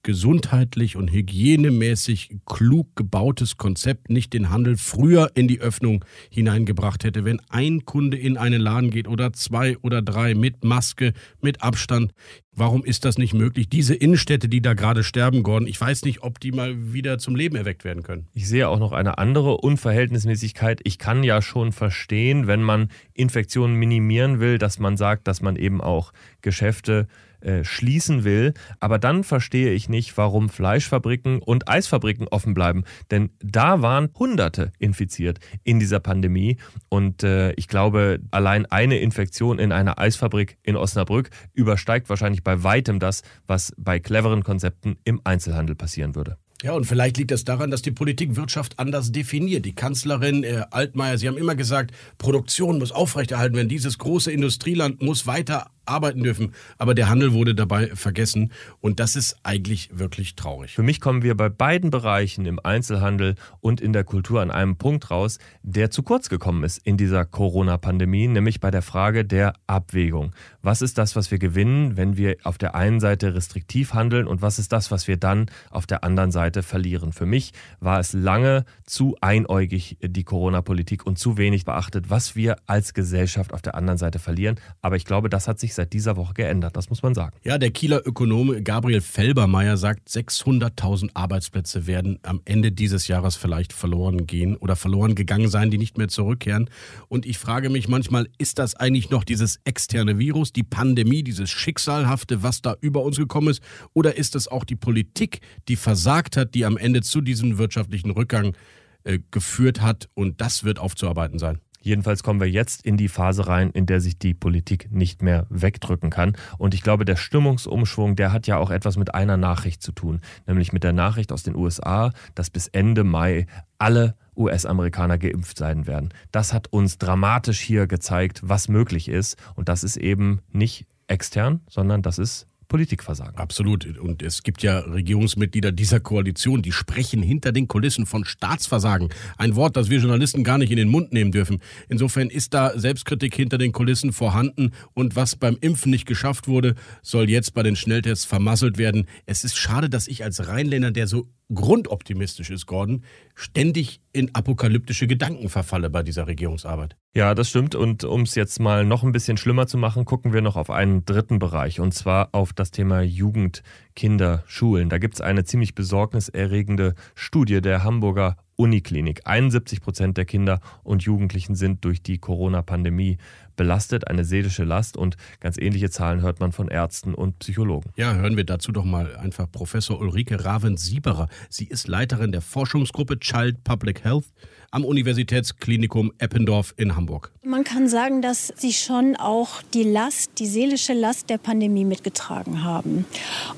gesundheitlich 0.06 0.96
und 0.98 1.12
hygienemäßig 1.12 2.38
klug 2.46 2.96
gebautes 2.96 3.58
Konzept 3.58 4.12
nicht 4.12 4.34
den 4.34 4.52
Handel 4.52 4.78
früher 4.78 5.32
in 5.34 5.48
die 5.48 5.60
Öffnung 5.60 6.06
hineingebracht 6.30 7.04
hätte. 7.04 7.26
Wenn 7.26 7.42
ein 7.50 7.86
Kunde 7.86 8.16
in 8.16 8.38
einen 8.38 8.62
Laden 8.62 8.92
geht 8.92 9.08
oder 9.08 9.34
zwei 9.34 9.78
oder 9.80 10.04
drei 10.04 10.36
mit 10.36 10.64
Maske, 10.64 11.14
mit 11.42 11.64
Abstand, 11.64 12.14
warum 12.54 12.86
ist 12.86 13.04
das 13.04 13.18
nicht 13.18 13.34
möglich? 13.34 13.68
Diese 13.68 13.96
Innenstädte, 13.96 14.48
die 14.48 14.62
da 14.62 14.76
gerade 14.76 15.04
sterben, 15.04 15.42
Gordon, 15.42 15.68
ich 15.68 15.82
weiß 15.82 16.06
nicht, 16.06 16.22
ob 16.22 16.40
die 16.40 16.52
mal 16.52 16.94
wieder 16.94 17.18
zum 17.18 17.36
Leben 17.36 17.56
erweckt 17.56 17.84
werden 17.84 18.04
können. 18.04 18.28
Ich 18.34 18.48
sehe 18.48 18.70
auch 18.70 18.78
noch 18.78 18.92
eine 18.92 19.18
andere 19.18 19.58
Unverhältnismäßigkeit. 19.58 20.82
Ich 20.84 21.00
kann 21.00 21.24
ja 21.24 21.42
schon 21.42 21.72
verstehen, 21.72 22.46
wenn 22.46 22.62
man 22.62 22.90
Infektionen 23.16 23.74
minimieren 23.74 24.40
will, 24.40 24.60
dass 24.60 24.78
man 24.78 24.98
sagt, 24.98 25.28
dass 25.28 25.42
man 25.42 25.56
eben 25.56 25.82
auch 25.82 26.14
Geschäfte 26.44 27.08
äh, 27.46 27.64
schließen 27.64 28.24
will. 28.24 28.54
Aber 28.80 29.00
dann 29.00 29.24
verstehe 29.24 29.72
ich 29.72 29.88
nicht, 29.88 30.18
warum 30.18 30.50
Fleischfabriken 30.50 31.40
und 31.40 31.70
Eisfabriken 31.70 32.28
offen 32.28 32.54
bleiben. 32.54 32.84
Denn 33.12 33.30
da 33.40 33.82
waren 33.82 34.10
Hunderte 34.18 34.72
infiziert 34.80 35.40
in 35.64 35.80
dieser 35.80 36.00
Pandemie. 36.00 36.58
Und 36.90 37.24
äh, 37.24 37.52
ich 37.54 37.68
glaube, 37.68 38.20
allein 38.32 38.66
eine 38.66 38.98
Infektion 38.98 39.60
in 39.60 39.72
einer 39.72 40.00
Eisfabrik 40.00 40.58
in 40.64 40.76
Osnabrück 40.76 41.30
übersteigt 41.54 42.10
wahrscheinlich 42.10 42.44
bei 42.44 42.64
weitem 42.64 43.00
das, 43.00 43.22
was 43.46 43.74
bei 43.78 44.00
cleveren 44.00 44.44
Konzepten 44.44 44.98
im 45.04 45.22
Einzelhandel 45.24 45.76
passieren 45.76 46.16
würde. 46.16 46.38
Ja, 46.64 46.72
und 46.72 46.86
vielleicht 46.86 47.18
liegt 47.18 47.32
es 47.32 47.44
daran, 47.44 47.70
dass 47.70 47.82
die 47.82 47.92
Politik 47.92 48.38
Wirtschaft 48.38 48.80
anders 48.80 49.12
definiert. 49.12 49.66
Die 49.66 49.76
Kanzlerin 49.76 50.44
äh, 50.44 50.64
Altmaier, 50.72 51.18
sie 51.18 51.28
haben 51.28 51.38
immer 51.38 51.54
gesagt, 51.54 51.94
Produktion 52.18 52.80
muss 52.80 52.92
aufrechterhalten 52.92 53.56
werden. 53.56 53.70
Dieses 53.70 53.98
große 54.00 54.32
Industrieland 54.32 55.02
muss 55.02 55.28
weiter 55.28 55.70
arbeiten 55.86 56.24
dürfen. 56.24 56.54
Aber 56.78 56.96
der 56.96 57.10
Handel 57.10 57.34
wurde 57.34 57.56
dabei 57.56 57.88
vergessen 57.96 58.52
und 58.82 59.00
das 59.00 59.16
ist 59.16 59.38
eigentlich 59.44 59.90
wirklich 59.94 60.36
traurig. 60.36 60.74
Für 60.74 60.84
mich 60.84 61.02
kommen 61.02 61.22
wir 61.22 61.36
bei 61.36 61.50
beiden 61.50 61.90
Bereichen 61.90 62.46
im 62.46 62.60
Einzelhandel 62.64 63.36
und 63.62 63.82
in 63.82 63.94
der 63.94 64.04
Kultur 64.04 64.42
an 64.42 64.52
einem 64.52 64.78
Punkt 64.78 65.12
raus, 65.12 65.40
der 65.64 65.92
zu 65.92 66.04
kurz 66.04 66.30
gekommen 66.30 66.64
ist 66.64 66.78
in 66.80 66.98
dieser 66.98 67.26
Corona-Pandemie, 67.26 68.28
nämlich 68.28 68.60
bei 68.60 68.72
der 68.72 68.82
Frage 68.82 69.26
der 69.26 69.54
Abwägung. 69.68 70.34
Was 70.62 70.82
ist 70.82 70.98
das, 70.98 71.16
was 71.16 71.32
wir 71.32 71.38
gewinnen, 71.38 71.98
wenn 71.98 72.18
wir 72.18 72.38
auf 72.44 72.58
der 72.58 72.76
einen 72.76 73.00
Seite 73.00 73.36
restriktiv 73.36 73.94
handeln 73.94 74.28
und 74.28 74.42
was 74.42 74.58
ist 74.60 74.72
das, 74.72 74.90
was 74.92 75.08
wir 75.08 75.18
dann 75.18 75.46
auf 75.70 75.86
der 75.86 76.04
anderen 76.04 76.32
Seite 76.32 76.64
verlieren? 76.64 77.14
Für 77.14 77.26
mich 77.26 77.54
war 77.80 78.00
es 78.00 78.14
lange 78.14 78.66
zu 78.86 79.16
einäugig, 79.22 79.98
die 80.02 80.24
Corona-Politik 80.24 81.06
und 81.06 81.20
zu 81.20 81.38
wenig 81.38 81.66
beachtet, 81.66 82.10
was 82.10 82.36
wir 82.36 82.58
als 82.66 82.94
Gesellschaft 82.94 83.54
auf 83.54 83.62
der 83.62 83.76
anderen 83.76 83.98
Seite 83.98 84.18
verlieren. 84.18 84.60
Aber 84.82 84.96
ich 84.96 85.06
glaube, 85.06 85.30
das 85.30 85.48
hat 85.48 85.60
sich 85.60 85.75
seit 85.76 85.94
dieser 85.94 86.16
Woche 86.16 86.34
geändert, 86.34 86.76
das 86.76 86.90
muss 86.90 87.04
man 87.04 87.14
sagen. 87.14 87.38
Ja, 87.44 87.58
der 87.58 87.72
Kieler 87.72 88.02
Ökonom 88.06 88.64
Gabriel 88.64 89.02
Felbermeier 89.02 89.78
sagt, 89.78 90.10
600.000 90.10 91.12
Arbeitsplätze 91.14 91.88
werden 91.88 92.20
am 92.24 92.42
Ende 92.46 92.72
dieses 92.72 93.08
Jahres 93.08 93.36
vielleicht 93.36 93.74
verloren 93.74 94.26
gehen 94.26 94.56
oder 94.56 94.76
verloren 94.76 95.16
gegangen 95.16 95.50
sein, 95.50 95.72
die 95.72 95.78
nicht 95.78 95.98
mehr 95.98 96.08
zurückkehren. 96.08 96.70
Und 97.08 97.26
ich 97.26 97.38
frage 97.38 97.70
mich 97.70 97.88
manchmal, 97.88 98.28
ist 98.38 98.60
das 98.60 98.76
eigentlich 98.76 99.10
noch 99.10 99.24
dieses 99.24 99.60
externe 99.66 100.20
Virus, 100.20 100.54
die 100.54 100.64
Pandemie, 100.64 101.24
dieses 101.24 101.50
Schicksalhafte, 101.50 102.44
was 102.44 102.62
da 102.62 102.76
über 102.82 103.04
uns 103.04 103.18
gekommen 103.18 103.50
ist? 103.50 103.62
Oder 103.94 104.16
ist 104.16 104.36
es 104.36 104.48
auch 104.48 104.64
die 104.64 104.76
Politik, 104.76 105.42
die 105.68 105.76
versagt 105.76 106.38
hat, 106.38 106.56
die 106.56 106.66
am 106.66 106.78
Ende 106.78 107.02
zu 107.02 107.22
diesem 107.22 107.58
wirtschaftlichen 107.58 108.12
Rückgang 108.12 108.56
äh, 109.04 109.20
geführt 109.32 109.82
hat? 109.82 110.10
Und 110.14 110.42
das 110.42 110.64
wird 110.64 110.80
aufzuarbeiten 110.80 111.40
sein. 111.40 111.60
Jedenfalls 111.86 112.24
kommen 112.24 112.40
wir 112.40 112.50
jetzt 112.50 112.84
in 112.84 112.98
die 112.98 113.08
Phase 113.08 113.48
rein, 113.48 113.70
in 113.70 113.86
der 113.86 114.02
sich 114.02 114.18
die 114.18 114.34
Politik 114.34 114.92
nicht 114.92 115.22
mehr 115.22 115.46
wegdrücken 115.52 116.10
kann. 116.10 116.36
Und 116.58 116.74
ich 116.74 116.82
glaube, 116.82 117.06
der 117.06 117.16
Stimmungsumschwung, 117.16 118.16
der 118.16 118.34
hat 118.34 118.48
ja 118.48 118.58
auch 118.58 118.72
etwas 118.72 118.98
mit 118.98 119.14
einer 119.14 119.38
Nachricht 119.38 119.84
zu 119.84 119.92
tun, 119.92 120.22
nämlich 120.48 120.74
mit 120.74 120.84
der 120.84 120.94
Nachricht 120.94 121.32
aus 121.32 121.44
den 121.44 121.56
USA, 121.56 122.12
dass 122.34 122.50
bis 122.50 122.68
Ende 122.70 123.04
Mai 123.04 123.46
alle 123.78 124.16
US-Amerikaner 124.36 125.20
geimpft 125.20 125.60
sein 125.60 125.86
werden. 125.86 126.10
Das 126.32 126.54
hat 126.54 126.74
uns 126.74 126.98
dramatisch 126.98 127.60
hier 127.60 127.86
gezeigt, 127.86 128.42
was 128.44 128.68
möglich 128.68 129.08
ist. 129.08 129.38
Und 129.54 129.70
das 129.70 129.84
ist 129.84 129.98
eben 129.98 130.42
nicht 130.52 130.88
extern, 131.06 131.62
sondern 131.70 132.02
das 132.02 132.18
ist 132.18 132.48
Politikversagen. 132.68 133.38
Absolut. 133.38 133.98
Und 133.98 134.22
es 134.22 134.44
gibt 134.44 134.64
ja 134.64 134.80
Regierungsmitglieder 134.80 135.72
dieser 135.72 136.00
Koalition, 136.00 136.62
die 136.62 136.72
sprechen 136.72 137.22
hinter 137.22 137.52
den 137.52 137.68
Kulissen 137.68 138.06
von 138.06 138.26
Staatsversagen. 138.26 139.10
Ein 139.38 139.56
Wort, 139.56 139.78
das 139.78 139.90
wir 139.90 140.00
Journalisten 140.00 140.44
gar 140.44 140.58
nicht 140.58 140.72
in 140.72 140.78
den 140.78 140.90
Mund 140.90 141.14
nehmen 141.14 141.32
dürfen. 141.32 141.62
Insofern 141.90 142.30
ist 142.30 142.54
da 142.54 142.78
Selbstkritik 142.78 143.36
hinter 143.36 143.58
den 143.58 143.72
Kulissen 143.72 144.14
vorhanden. 144.14 144.72
Und 144.94 145.16
was 145.16 145.36
beim 145.36 145.58
Impfen 145.62 145.92
nicht 145.92 146.06
geschafft 146.06 146.48
wurde, 146.48 146.76
soll 147.02 147.30
jetzt 147.30 147.54
bei 147.54 147.64
den 147.64 147.76
Schnelltests 147.76 148.26
vermasselt 148.26 148.78
werden. 148.78 149.08
Es 149.26 149.44
ist 149.44 149.58
schade, 149.58 149.90
dass 149.90 150.08
ich 150.08 150.24
als 150.24 150.48
Rheinländer, 150.48 150.92
der 150.92 151.08
so 151.08 151.28
grundoptimistisch 151.54 152.50
ist, 152.50 152.66
Gordon, 152.66 153.04
ständig 153.36 154.02
in 154.12 154.34
apokalyptische 154.34 155.08
Gedanken 155.08 155.50
verfalle 155.50 155.90
bei 155.90 156.02
dieser 156.04 156.28
Regierungsarbeit. 156.28 156.96
Ja, 157.14 157.36
das 157.36 157.50
stimmt. 157.50 157.76
Und 157.76 158.04
um 158.04 158.22
es 158.22 158.36
jetzt 158.36 158.60
mal 158.60 158.84
noch 158.86 159.04
ein 159.04 159.12
bisschen 159.12 159.38
schlimmer 159.38 159.68
zu 159.68 159.78
machen, 159.78 160.06
gucken 160.06 160.34
wir 160.34 160.42
noch 160.42 160.56
auf 160.56 160.70
einen 160.70 161.06
dritten 161.06 161.40
Bereich, 161.40 161.80
und 161.80 161.94
zwar 161.94 162.30
auf 162.32 162.52
das 162.52 162.72
Thema 162.72 163.02
Jugend, 163.02 163.64
Kinder, 163.96 164.44
Schulen. 164.48 164.90
Da 164.90 164.98
gibt 164.98 165.16
es 165.16 165.22
eine 165.22 165.44
ziemlich 165.44 165.76
besorgniserregende 165.76 166.96
Studie 167.14 167.62
der 167.62 167.84
Hamburger 167.84 168.38
Uniklinik. 168.58 169.22
71 169.26 169.82
Prozent 169.82 170.18
der 170.18 170.26
Kinder 170.26 170.60
und 170.84 171.04
Jugendlichen 171.04 171.56
sind 171.56 171.84
durch 171.86 172.02
die 172.02 172.18
Corona-Pandemie 172.18 173.18
belastet, 173.56 174.08
eine 174.08 174.26
seelische 174.26 174.64
Last 174.64 174.98
und 174.98 175.18
ganz 175.40 175.58
ähnliche 175.58 175.90
Zahlen 175.90 176.22
hört 176.22 176.40
man 176.40 176.52
von 176.52 176.68
Ärzten 176.68 177.14
und 177.14 177.40
Psychologen. 177.40 177.92
Ja, 177.96 178.14
hören 178.14 178.38
wir 178.38 178.44
dazu 178.44 178.72
doch 178.72 178.86
mal 178.86 179.16
einfach 179.16 179.52
Professor 179.52 180.00
Ulrike 180.00 180.44
Raven-Sieberer. 180.44 181.28
Sie 181.50 181.66
ist 181.66 181.88
Leiterin 181.88 182.32
der 182.32 182.42
Forschungsgruppe 182.42 183.20
Child 183.20 183.64
Public 183.64 184.04
Health 184.04 184.26
am 184.72 184.84
Universitätsklinikum 184.84 186.12
Eppendorf 186.18 186.74
in 186.76 186.98
Hamburg. 186.98 187.32
Man 187.44 187.64
kann 187.64 187.88
sagen, 187.88 188.22
dass 188.22 188.52
sie 188.58 188.74
schon 188.74 189.16
auch 189.16 189.62
die 189.74 189.84
Last, 189.84 190.32
die 190.40 190.48
seelische 190.48 190.92
Last 190.94 191.30
der 191.30 191.38
Pandemie 191.38 191.86
mitgetragen 191.86 192.64
haben. 192.64 193.06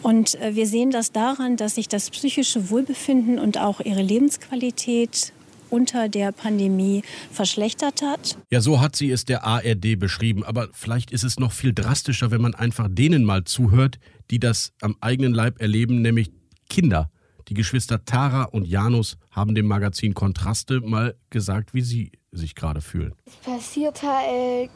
Und 0.04 0.40
äh, 0.40 0.56
wir 0.56 0.68
sehen 0.68 0.92
das 0.92 1.12
daran, 1.12 1.58
dass 1.58 1.76
sich 1.76 1.88
das 1.88 2.12
psychische 2.12 2.70
Wohlbefinden 2.70 3.40
und 3.40 3.58
auch 3.58 3.80
ihre 3.80 4.04
Lebensqualität 4.04 5.34
unter 5.70 6.10
der 6.10 6.32
Pandemie 6.32 7.04
verschlechtert 7.32 8.02
hat. 8.02 8.38
Ja, 8.52 8.62
so 8.62 8.82
hat 8.82 8.96
sie 8.96 9.12
es 9.12 9.26
der 9.26 9.44
ARD 9.44 10.00
beschrieben. 10.00 10.44
Aber 10.44 10.70
vielleicht 10.74 11.12
ist 11.12 11.24
es 11.24 11.40
noch 11.40 11.52
viel 11.52 11.74
drastischer, 11.74 12.32
wenn 12.32 12.42
man 12.42 12.56
einfach 12.56 12.88
denen 12.90 13.24
mal 13.24 13.44
zuhört, 13.44 14.00
die 14.32 14.40
das 14.40 14.74
am 14.82 14.96
eigenen 15.02 15.34
Leib 15.34 15.62
erleben, 15.62 16.02
nämlich 16.02 16.32
Kinder. 16.70 17.10
Die 17.48 17.54
Geschwister 17.54 18.04
Tara 18.04 18.44
und 18.44 18.68
Janus 18.68 19.18
haben 19.32 19.56
dem 19.56 19.68
Magazin 19.68 20.14
Kontraste 20.14 20.82
mal 20.82 21.16
gesagt, 21.30 21.74
wie 21.74 21.82
sie 21.82 22.12
sich 22.32 22.56
gerade 22.56 22.82
fühlen. 22.82 23.14
Es 23.26 23.36
passiert 23.38 24.04
halt, 24.04 24.70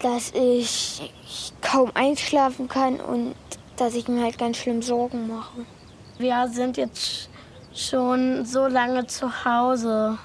dass 0.00 0.32
ich 0.32 1.12
kaum 1.60 1.90
einschlafen 1.94 2.68
kann 2.68 3.00
und 3.00 3.34
dass 3.76 3.94
ich 3.94 4.06
mir 4.06 4.22
halt 4.22 4.38
ganz 4.38 4.58
schlimm 4.58 4.80
Sorgen 4.80 5.26
mache. 5.26 5.66
Wir 6.18 6.48
sind 6.48 6.76
jetzt 6.76 7.28
schon 7.76 8.44
so 8.44 8.66
lange 8.66 9.06
zu 9.06 9.44
Hause. 9.44 10.18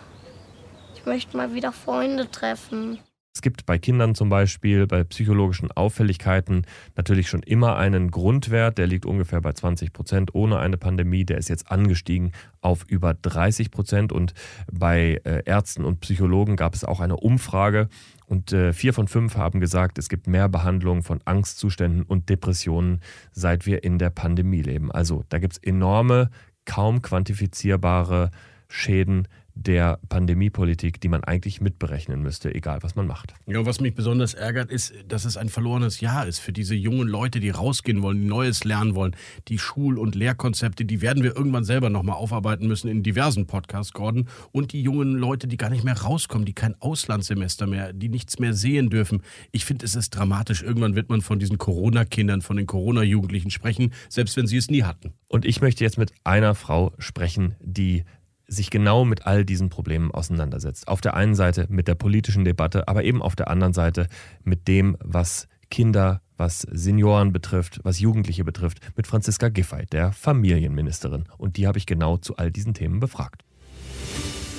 Ich 0.96 1.06
möchte 1.06 1.36
mal 1.38 1.54
wieder 1.54 1.72
Freunde 1.72 2.30
treffen. 2.30 3.00
Es 3.34 3.42
gibt 3.42 3.66
bei 3.66 3.78
Kindern 3.78 4.14
zum 4.14 4.28
Beispiel 4.28 4.88
bei 4.88 5.06
psychologischen 5.06 5.72
Auffälligkeiten 5.72 6.66
natürlich 6.98 7.30
schon 7.30 7.44
immer 7.44 7.78
einen 7.78 8.12
Grundwert, 8.12 8.78
der 8.78 8.88
liegt 8.88 9.06
ungefähr 9.06 9.40
bei 9.40 9.54
20 9.54 9.94
Prozent 9.94 10.36
ohne 10.36 10.60
eine 10.60 10.78
Pandemie. 10.78 11.24
Der 11.24 11.38
ist 11.38 11.48
jetzt 11.48 11.72
angestiegen 11.72 12.34
auf 12.60 12.84
über 12.88 13.14
30 13.14 13.72
Prozent. 13.72 14.12
Und 14.12 14.34
bei 14.70 15.22
äh, 15.24 15.44
Ärzten 15.46 15.86
und 15.86 16.02
Psychologen 16.02 16.58
gab 16.58 16.76
es 16.76 16.84
auch 16.84 17.00
eine 17.00 17.16
Umfrage. 17.16 17.88
Und 18.26 18.52
äh, 18.52 18.74
vier 18.74 18.94
von 18.94 19.08
fünf 19.08 19.38
haben 19.38 19.62
gesagt, 19.62 19.98
es 19.98 20.10
gibt 20.10 20.28
mehr 20.28 20.50
Behandlung 20.50 21.02
von 21.02 21.22
Angstzuständen 21.24 22.04
und 22.04 22.28
Depressionen, 22.28 23.02
seit 23.32 23.66
wir 23.66 23.84
in 23.86 23.98
der 23.98 24.10
Pandemie 24.10 24.62
leben. 24.62 24.92
Also 24.92 25.24
da 25.30 25.40
gibt 25.40 25.54
es 25.54 25.58
enorme, 25.60 26.30
kaum 26.66 27.02
quantifizierbare 27.02 28.32
Schäden 28.68 29.28
der 29.56 30.00
Pandemiepolitik, 30.10 31.02
die 31.02 31.08
man 31.08 31.24
eigentlich 31.24 31.62
mitberechnen 31.62 32.22
müsste, 32.22 32.54
egal 32.54 32.80
was 32.82 32.96
man 32.96 33.08
macht. 33.08 33.34
Ja, 33.48 33.66
was 33.66 33.80
mich 33.80 33.96
besonders 33.96 34.34
ärgert, 34.34 34.72
ist, 34.72 34.94
dass 35.08 35.26
es 35.26 35.38
ein 35.38 35.50
verlorenes 35.50 36.00
Jahr 36.00 36.28
ist 36.28 36.40
für 36.40 36.54
diese 36.54 36.76
jungen 36.76 37.08
Leute, 37.08 37.40
die 37.40 37.50
rausgehen 37.50 38.02
wollen, 38.02 38.22
die 38.22 38.28
Neues 38.28 38.64
lernen 38.64 38.96
wollen. 38.96 39.16
Die 39.48 39.58
Schul- 39.60 39.98
und 39.98 40.16
Lehrkonzepte, 40.16 40.86
die 40.86 41.02
werden 41.02 41.24
wir 41.24 41.36
irgendwann 41.36 41.64
selber 41.64 41.90
nochmal 41.90 42.16
aufarbeiten 42.16 42.68
müssen 42.68 42.88
in 42.88 43.04
diversen 43.04 43.48
Podcasts, 43.48 43.94
Gordon. 43.94 44.28
Und 44.52 44.74
die 44.74 44.82
jungen 44.82 45.14
Leute, 45.14 45.48
die 45.48 45.58
gar 45.58 45.70
nicht 45.70 45.84
mehr 45.84 45.98
rauskommen, 45.98 46.46
die 46.46 46.54
kein 46.54 46.76
Auslandssemester 46.82 47.68
mehr, 47.68 47.94
die 47.94 48.10
nichts 48.10 48.40
mehr 48.40 48.54
sehen 48.54 48.90
dürfen. 48.90 49.22
Ich 49.52 49.66
finde, 49.66 49.86
es 49.86 49.96
ist 49.96 50.12
dramatisch. 50.12 50.64
Irgendwann 50.64 50.96
wird 50.96 51.10
man 51.10 51.22
von 51.22 51.40
diesen 51.40 51.58
Corona-Kindern, 51.58 52.42
von 52.42 52.58
den 52.58 52.68
Corona-Jugendlichen 52.68 53.52
sprechen, 53.52 53.94
selbst 54.10 54.38
wenn 54.38 54.48
sie 54.48 54.58
es 54.58 54.70
nie 54.70 54.84
hatten. 54.84 55.14
Und 55.28 55.46
ich 55.46 55.62
möchte 55.62 55.84
jetzt 55.84 55.98
mit 55.98 56.14
einer 56.24 56.56
Frau 56.56 56.94
sprechen, 56.98 57.56
die 57.60 58.04
sich 58.52 58.70
genau 58.70 59.06
mit 59.06 59.26
all 59.26 59.46
diesen 59.46 59.70
Problemen 59.70 60.12
auseinandersetzt. 60.12 60.88
Auf 60.88 61.00
der 61.00 61.14
einen 61.16 61.36
Seite 61.36 61.68
mit 61.70 61.88
der 61.88 61.96
politischen 61.96 62.44
Debatte, 62.44 62.88
aber 62.88 63.04
eben 63.04 63.22
auf 63.22 63.36
der 63.36 63.50
anderen 63.50 63.74
Seite 63.74 64.08
mit 64.44 64.68
dem, 64.68 64.98
was 65.00 65.48
Kinder, 65.70 66.22
was 66.36 66.62
Senioren 66.70 67.32
betrifft, 67.32 67.80
was 67.84 68.00
Jugendliche 68.00 68.44
betrifft, 68.44 68.80
mit 68.98 69.08
Franziska 69.08 69.48
Giffey, 69.48 69.86
der 69.86 70.12
Familienministerin. 70.12 71.24
Und 71.38 71.56
die 71.56 71.66
habe 71.66 71.78
ich 71.78 71.86
genau 71.86 72.18
zu 72.18 72.36
all 72.36 72.52
diesen 72.52 72.74
Themen 72.74 73.00
befragt. 73.00 73.46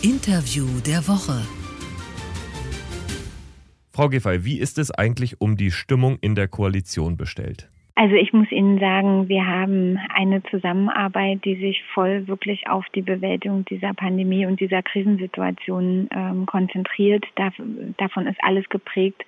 Interview 0.00 0.66
der 0.86 1.06
Woche. 1.06 1.42
Frau 3.90 4.08
Giffey, 4.08 4.44
wie 4.44 4.58
ist 4.58 4.78
es 4.78 4.90
eigentlich 4.90 5.42
um 5.42 5.58
die 5.58 5.70
Stimmung 5.70 6.16
in 6.22 6.34
der 6.34 6.48
Koalition 6.48 7.18
bestellt? 7.18 7.68
Also 7.94 8.14
ich 8.14 8.32
muss 8.32 8.50
Ihnen 8.50 8.78
sagen, 8.78 9.28
wir 9.28 9.46
haben 9.46 9.98
eine 10.14 10.42
Zusammenarbeit, 10.44 11.44
die 11.44 11.56
sich 11.56 11.84
voll 11.92 12.26
wirklich 12.26 12.66
auf 12.66 12.86
die 12.94 13.02
Bewältigung 13.02 13.66
dieser 13.66 13.92
Pandemie 13.92 14.46
und 14.46 14.60
dieser 14.60 14.82
Krisensituation 14.82 16.08
ähm, 16.10 16.46
konzentriert. 16.46 17.26
Dav 17.36 17.52
davon 17.98 18.26
ist 18.26 18.42
alles 18.42 18.66
geprägt. 18.70 19.22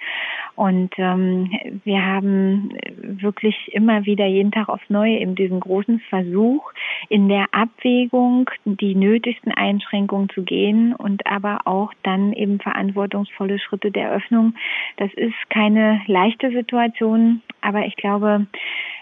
Und 0.56 0.94
ähm, 0.96 1.50
wir 1.84 2.06
haben 2.06 2.70
wirklich 3.02 3.54
immer 3.72 4.06
wieder 4.06 4.24
jeden 4.26 4.50
Tag 4.50 4.70
aufs 4.70 4.88
Neue 4.88 5.18
eben 5.18 5.34
diesen 5.34 5.60
großen 5.60 6.00
Versuch, 6.08 6.72
in 7.10 7.28
der 7.28 7.46
Abwägung 7.52 8.48
die 8.64 8.94
nötigsten 8.94 9.52
Einschränkungen 9.52 10.30
zu 10.30 10.42
gehen 10.42 10.94
und 10.94 11.26
aber 11.26 11.60
auch 11.66 11.92
dann 12.02 12.32
eben 12.32 12.60
verantwortungsvolle 12.60 13.58
Schritte 13.58 13.90
der 13.90 14.10
Öffnung. 14.10 14.54
Das 14.96 15.12
ist 15.14 15.34
keine 15.50 16.00
leichte 16.06 16.50
Situation, 16.50 17.42
aber 17.60 17.84
ich 17.84 17.96
glaube, 17.96 18.46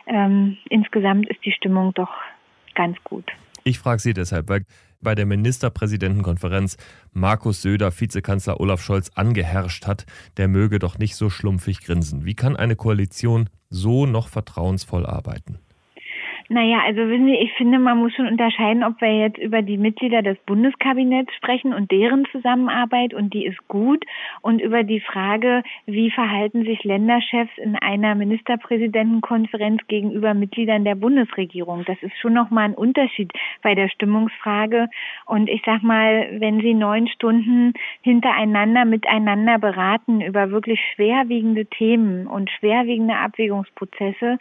ähm, 0.06 0.56
insgesamt 0.68 1.28
ist 1.28 1.44
die 1.44 1.52
Stimmung 1.52 1.94
doch 1.94 2.11
ganz 2.75 2.97
gut. 3.04 3.30
Ich 3.64 3.78
frage 3.78 4.00
Sie 4.00 4.14
deshalb, 4.14 4.49
weil 4.49 4.64
bei 5.00 5.14
der 5.14 5.26
Ministerpräsidentenkonferenz 5.26 6.76
Markus 7.12 7.62
Söder 7.62 7.92
Vizekanzler 7.99 8.61
Olaf 8.61 8.82
Scholz 8.82 9.11
angeherrscht 9.14 9.87
hat, 9.87 10.06
der 10.37 10.49
möge 10.49 10.78
doch 10.78 10.99
nicht 10.99 11.16
so 11.16 11.28
schlumpfig 11.28 11.80
grinsen. 11.80 12.25
Wie 12.25 12.35
kann 12.35 12.56
eine 12.56 12.76
Koalition 12.76 13.50
so 13.68 14.06
noch 14.06 14.28
vertrauensvoll 14.28 15.06
arbeiten? 15.06 15.59
Naja, 16.52 16.80
also 16.84 17.08
wissen 17.08 17.24
Sie, 17.24 17.36
ich 17.36 17.50
finde, 17.54 17.78
man 17.78 17.96
muss 17.96 18.12
schon 18.14 18.26
unterscheiden, 18.26 18.84
ob 18.84 19.00
wir 19.00 19.16
jetzt 19.16 19.38
über 19.38 19.62
die 19.62 19.78
Mitglieder 19.78 20.20
des 20.20 20.36
Bundeskabinetts 20.44 21.34
sprechen 21.34 21.72
und 21.72 21.90
deren 21.90 22.26
Zusammenarbeit 22.30 23.14
und 23.14 23.32
die 23.32 23.46
ist 23.46 23.66
gut 23.68 24.04
und 24.42 24.60
über 24.60 24.82
die 24.82 25.00
Frage, 25.00 25.62
wie 25.86 26.10
verhalten 26.10 26.66
sich 26.66 26.84
Länderchefs 26.84 27.56
in 27.56 27.76
einer 27.76 28.14
Ministerpräsidentenkonferenz 28.14 29.80
gegenüber 29.88 30.34
Mitgliedern 30.34 30.84
der 30.84 30.94
Bundesregierung. 30.94 31.86
Das 31.86 31.96
ist 32.02 32.18
schon 32.20 32.34
nochmal 32.34 32.66
ein 32.66 32.74
Unterschied 32.74 33.32
bei 33.62 33.74
der 33.74 33.88
Stimmungsfrage. 33.88 34.90
Und 35.24 35.48
ich 35.48 35.62
sag 35.64 35.82
mal, 35.82 36.28
wenn 36.38 36.60
Sie 36.60 36.74
neun 36.74 37.08
Stunden 37.08 37.72
hintereinander 38.02 38.84
miteinander 38.84 39.58
beraten 39.58 40.20
über 40.20 40.50
wirklich 40.50 40.80
schwerwiegende 40.94 41.64
Themen 41.64 42.26
und 42.26 42.50
schwerwiegende 42.50 43.16
Abwägungsprozesse 43.16 44.36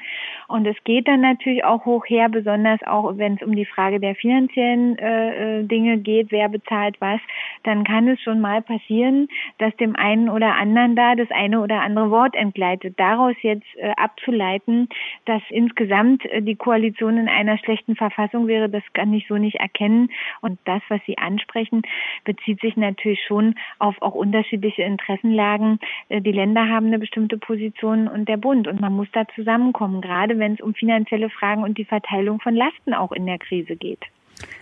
und 0.50 0.68
es 0.68 0.76
geht 0.84 1.08
dann 1.08 1.22
natürlich 1.22 1.64
auch 1.64 1.86
hoch 1.86 2.01
her, 2.08 2.30
besonders 2.30 2.82
auch 2.84 3.18
wenn 3.18 3.36
es 3.36 3.42
um 3.42 3.56
die 3.56 3.66
Frage 3.66 4.00
der 4.00 4.16
finanziellen 4.16 4.98
äh, 4.98 5.60
äh, 5.60 5.64
Dinge 5.64 5.98
geht, 5.98 6.32
wer 6.32 6.50
bezahlt 6.50 6.96
was, 7.00 7.20
dann 7.64 7.84
kann 7.84 8.08
es 8.08 8.20
schon 8.22 8.42
mal 8.42 8.62
passieren, 8.62 9.28
dass 9.58 9.76
dem 9.78 9.96
einen 9.96 10.30
oder 10.30 10.56
anderen 10.56 10.96
da 10.96 11.16
das 11.16 11.30
eine 11.32 11.62
oder 11.62 11.82
andere 11.82 12.12
Wort 12.12 12.36
entgleitet. 12.36 13.00
Daraus 13.00 13.36
jetzt 13.42 13.68
äh, 13.78 13.92
abzuleiten, 13.98 14.90
dass 15.26 15.42
insgesamt 15.50 16.26
äh, 16.26 16.42
die 16.42 16.56
Koalition 16.56 17.18
in 17.18 17.28
einer 17.28 17.58
schlechten 17.58 17.96
Verfassung 17.96 18.48
wäre, 18.48 18.70
das 18.70 18.84
kann 18.94 19.14
ich 19.14 19.28
so 19.28 19.38
nicht 19.38 19.58
erkennen. 19.58 20.10
Und 20.42 20.60
das, 20.66 20.82
was 20.90 21.02
Sie 21.06 21.18
ansprechen, 21.18 21.82
bezieht 22.24 22.62
sich 22.62 22.78
natürlich 22.78 23.24
schon 23.28 23.56
auf 23.80 24.02
auch 24.02 24.16
unterschiedliche 24.16 24.84
Interessenlagen. 24.84 25.80
Äh, 26.10 26.22
die 26.22 26.32
Länder 26.32 26.68
haben 26.68 26.88
eine 26.88 27.00
bestimmte 27.00 27.38
Position 27.38 28.08
und 28.08 28.28
der 28.28 28.38
Bund. 28.38 28.68
Und 28.68 28.82
man 28.82 28.94
muss 28.94 29.08
da 29.14 29.26
zusammenkommen, 29.36 30.02
gerade 30.02 30.40
wenn 30.40 30.54
es 30.54 30.62
um 30.62 30.74
finanzielle 30.74 31.30
Fragen 31.30 31.64
und 31.64 31.78
die 31.82 31.86
Verteilung 31.86 32.40
von 32.40 32.54
Lasten 32.54 32.94
auch 32.94 33.12
in 33.12 33.26
der 33.26 33.40
Krise 33.40 33.76
geht. 33.76 34.02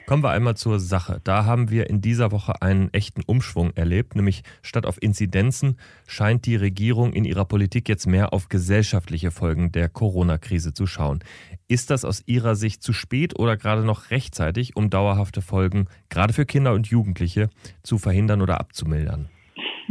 Kommen 0.05 0.23
wir 0.23 0.31
einmal 0.31 0.57
zur 0.57 0.79
Sache. 0.79 1.21
Da 1.23 1.45
haben 1.45 1.69
wir 1.69 1.89
in 1.89 2.01
dieser 2.01 2.31
Woche 2.31 2.61
einen 2.61 2.91
echten 2.93 3.21
Umschwung 3.25 3.71
erlebt, 3.75 4.15
nämlich 4.15 4.43
statt 4.61 4.85
auf 4.85 5.01
Inzidenzen 5.01 5.77
scheint 6.07 6.45
die 6.45 6.55
Regierung 6.55 7.13
in 7.13 7.25
ihrer 7.25 7.45
Politik 7.45 7.87
jetzt 7.87 8.07
mehr 8.07 8.33
auf 8.33 8.49
gesellschaftliche 8.49 9.31
Folgen 9.31 9.71
der 9.71 9.87
Corona-Krise 9.87 10.73
zu 10.73 10.87
schauen. 10.87 11.19
Ist 11.67 11.91
das 11.91 12.05
aus 12.05 12.23
Ihrer 12.25 12.55
Sicht 12.55 12.81
zu 12.81 12.93
spät 12.93 13.37
oder 13.37 13.55
gerade 13.55 13.83
noch 13.83 14.09
rechtzeitig, 14.09 14.75
um 14.75 14.89
dauerhafte 14.89 15.41
Folgen, 15.41 15.87
gerade 16.09 16.33
für 16.33 16.45
Kinder 16.45 16.73
und 16.73 16.87
Jugendliche, 16.87 17.49
zu 17.83 17.97
verhindern 17.97 18.41
oder 18.41 18.59
abzumildern? 18.59 19.29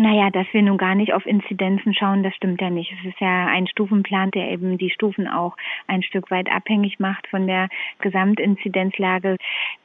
Naja, 0.00 0.30
dass 0.30 0.46
wir 0.52 0.62
nun 0.62 0.78
gar 0.78 0.94
nicht 0.94 1.12
auf 1.12 1.26
Inzidenzen 1.26 1.92
schauen, 1.92 2.22
das 2.22 2.32
stimmt 2.36 2.60
ja 2.60 2.70
nicht. 2.70 2.94
Es 3.00 3.08
ist 3.08 3.18
ja 3.18 3.46
ein 3.46 3.66
Stufenplan, 3.66 4.30
der 4.30 4.48
eben 4.52 4.78
die 4.78 4.90
Stufen 4.90 5.26
auch 5.26 5.56
ein 5.88 6.04
Stück 6.04 6.30
weit 6.30 6.48
abhängig 6.52 7.00
macht 7.00 7.26
von 7.26 7.48
der 7.48 7.68
Gesamtinzidenzlage. 7.98 9.38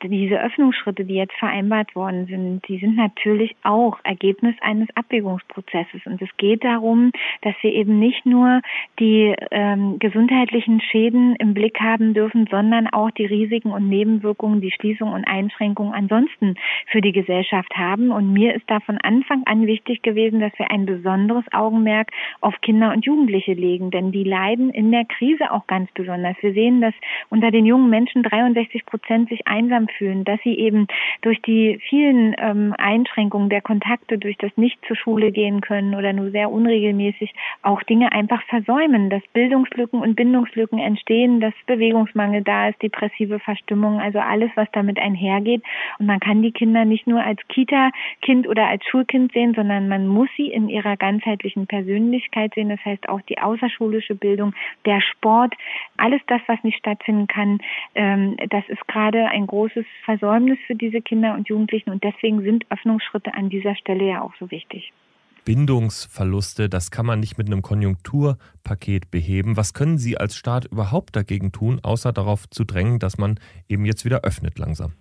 Diese 0.04 0.39
Öffnungsschritte, 0.39 1.06
die 1.06 1.15
jetzt 1.15 1.34
vereinbart 1.39 1.95
worden 1.95 2.28
sind, 2.28 2.62
die 2.67 2.78
sind 2.78 2.95
natürlich 2.95 3.56
auch 3.63 3.97
Ergebnis 4.04 4.54
eines 4.62 4.88
Abwägungsprozesses. 4.93 6.06
Und 6.06 6.21
es 6.21 6.30
geht 6.38 6.63
darum, 6.63 7.12
dass 7.41 7.56
wir 7.62 7.73
eben 7.73 7.97
nicht 7.97 8.23
nur 8.23 8.62
die 8.99 9.34
ähm, 9.49 9.97
gesundheitlichen 9.97 10.80
Schäden 10.80 11.36
im 11.38 11.56
Blick 11.56 11.80
haben 11.80 12.13
dürfen, 12.13 12.45
sondern 12.52 12.86
auch 12.86 13.10
die 13.10 13.26
Risiken 13.26 13.71
und 13.71 13.89
Nebenwirkungen, 13.89 14.62
die 14.62 14.71
Schließung 14.71 15.12
und 15.12 15.23
Einschränkungen 15.23 15.95
ansonsten 15.95 16.54
für 16.91 17.02
die 17.02 17.13
Gesellschaft 17.13 17.76
haben. 17.76 18.12
Und 18.12 18.32
mir 18.32 18.54
ist 18.54 18.69
da 18.69 18.80
von 18.82 18.99
Anfang 18.99 19.41
an 19.45 19.65
wichtig, 19.65 20.03
gewesen, 20.04 20.39
dass 20.39 20.52
wir 20.58 20.70
ein 20.72 20.86
besonderes 20.86 21.46
Augenmerk 21.52 22.10
auf 22.42 22.60
Kinder 22.62 22.92
und 22.92 23.06
Jugendliche 23.06 23.54
legen, 23.54 23.92
denn 23.92 24.12
die 24.12 24.24
leiden 24.24 24.70
in 24.70 24.92
der 24.92 25.06
Krise 25.06 25.52
auch 25.52 25.68
ganz 25.68 25.89
besonders. 25.94 26.36
Wir 26.42 26.54
sehen, 26.54 26.82
dass 26.82 26.94
unter 27.30 27.52
den 27.52 27.66
jungen 27.66 27.89
Menschen 27.89 28.24
63 28.24 28.86
Prozent 28.86 29.30
sich 29.30 29.48
einsam 29.48 29.88
fühlen, 29.88 30.24
dass 30.24 30.39
sie 30.44 30.58
eben 30.58 30.88
durch 31.22 31.42
die 31.42 31.80
vielen 31.89 32.36
ähm, 32.38 32.74
Einschränkungen 32.78 33.50
der 33.50 33.62
Kontakte, 33.62 34.18
durch 34.18 34.38
das 34.38 34.52
nicht 34.58 34.78
zur 34.88 34.96
Schule 34.96 35.32
gehen 35.32 35.62
können 35.62 35.96
oder 35.96 36.13
nur 36.13 36.32
sehr 36.32 36.52
unregelmäßig 36.52 37.34
auch 37.62 37.82
Dinge 37.84 38.12
einfach 38.12 38.44
versäumen, 38.44 39.10
dass 39.10 39.22
Bildungslücken 39.34 40.02
und 40.02 40.16
Bindungslücken 40.16 40.80
entstehen, 40.80 41.39
dass 41.39 41.54
Bewegungsmangel 41.66 42.44
da 42.44 42.70
ist, 42.70 42.82
depressive 42.82 43.39
Verstimmung, 43.39 44.00
also 44.00 44.20
alles, 44.20 44.52
was 44.56 44.68
damit 44.74 45.00
einhergeht. 45.00 45.63
Und 46.00 46.08
man 46.08 46.20
kann 46.20 46.42
die 46.42 46.52
Kinder 46.52 46.86
nicht 46.86 47.08
nur 47.08 47.24
als 47.24 47.39
Kita-Kind 47.48 48.48
oder 48.48 48.68
als 48.68 48.84
Schulkind 48.86 49.32
sehen, 49.32 49.54
sondern 49.54 49.88
man 49.93 50.08
muss 50.08 50.29
sie 50.36 50.47
in 50.47 50.69
ihrer 50.69 50.97
ganzheitlichen 50.97 51.67
Persönlichkeit 51.67 52.56
sehen. 52.56 52.69
Das 52.69 52.84
heißt 52.84 53.08
auch 53.10 53.21
die 53.21 53.38
außerschulische 53.38 54.15
Bildung, 54.15 54.56
der 54.88 55.01
Sport, 55.01 55.53
alles 55.97 56.21
das, 56.25 56.41
was 56.47 56.63
nicht 56.63 56.79
stattfinden 56.79 57.27
kann, 57.27 57.60
ähm, 57.93 58.36
das 58.49 58.63
ist 58.69 58.88
gerade 58.88 59.27
ein 59.27 59.45
großes 59.45 59.86
Versäumnis 60.03 60.58
für 60.65 60.73
diese 60.73 61.01
Kinder 61.01 61.36
und 61.36 61.47
Jugendlichen. 61.47 61.91
Und 61.91 62.03
deswegen 62.03 62.41
sind 62.41 62.65
Öffnungsschritte 62.71 63.36
an 63.36 63.49
dieser 63.49 63.75
Stelle 63.75 64.06
ja 64.06 64.21
auch 64.23 64.34
so 64.39 64.49
wichtig. 64.49 64.91
Bindungsverluste, 65.45 66.69
das 66.69 66.89
kann 66.89 67.06
man 67.06 67.19
nicht 67.19 67.38
mit 67.38 67.47
einem 67.47 67.62
Konjunkturpaket 67.62 69.12
beheben. 69.12 69.58
Was 69.58 69.75
können 69.75 69.99
Sie 69.99 70.17
als 70.17 70.36
Staat 70.36 70.65
überhaupt 70.65 71.15
dagegen 71.15 71.51
tun, 71.51 71.82
außer 71.84 72.13
darauf 72.13 72.49
zu 72.49 72.63
drängen, 72.63 72.97
dass 72.97 73.19
man 73.19 73.39
eben 73.69 73.86
jetzt 73.86 74.06
wieder 74.06 74.21
öffnet 74.21 74.58
langsam? 74.58 74.93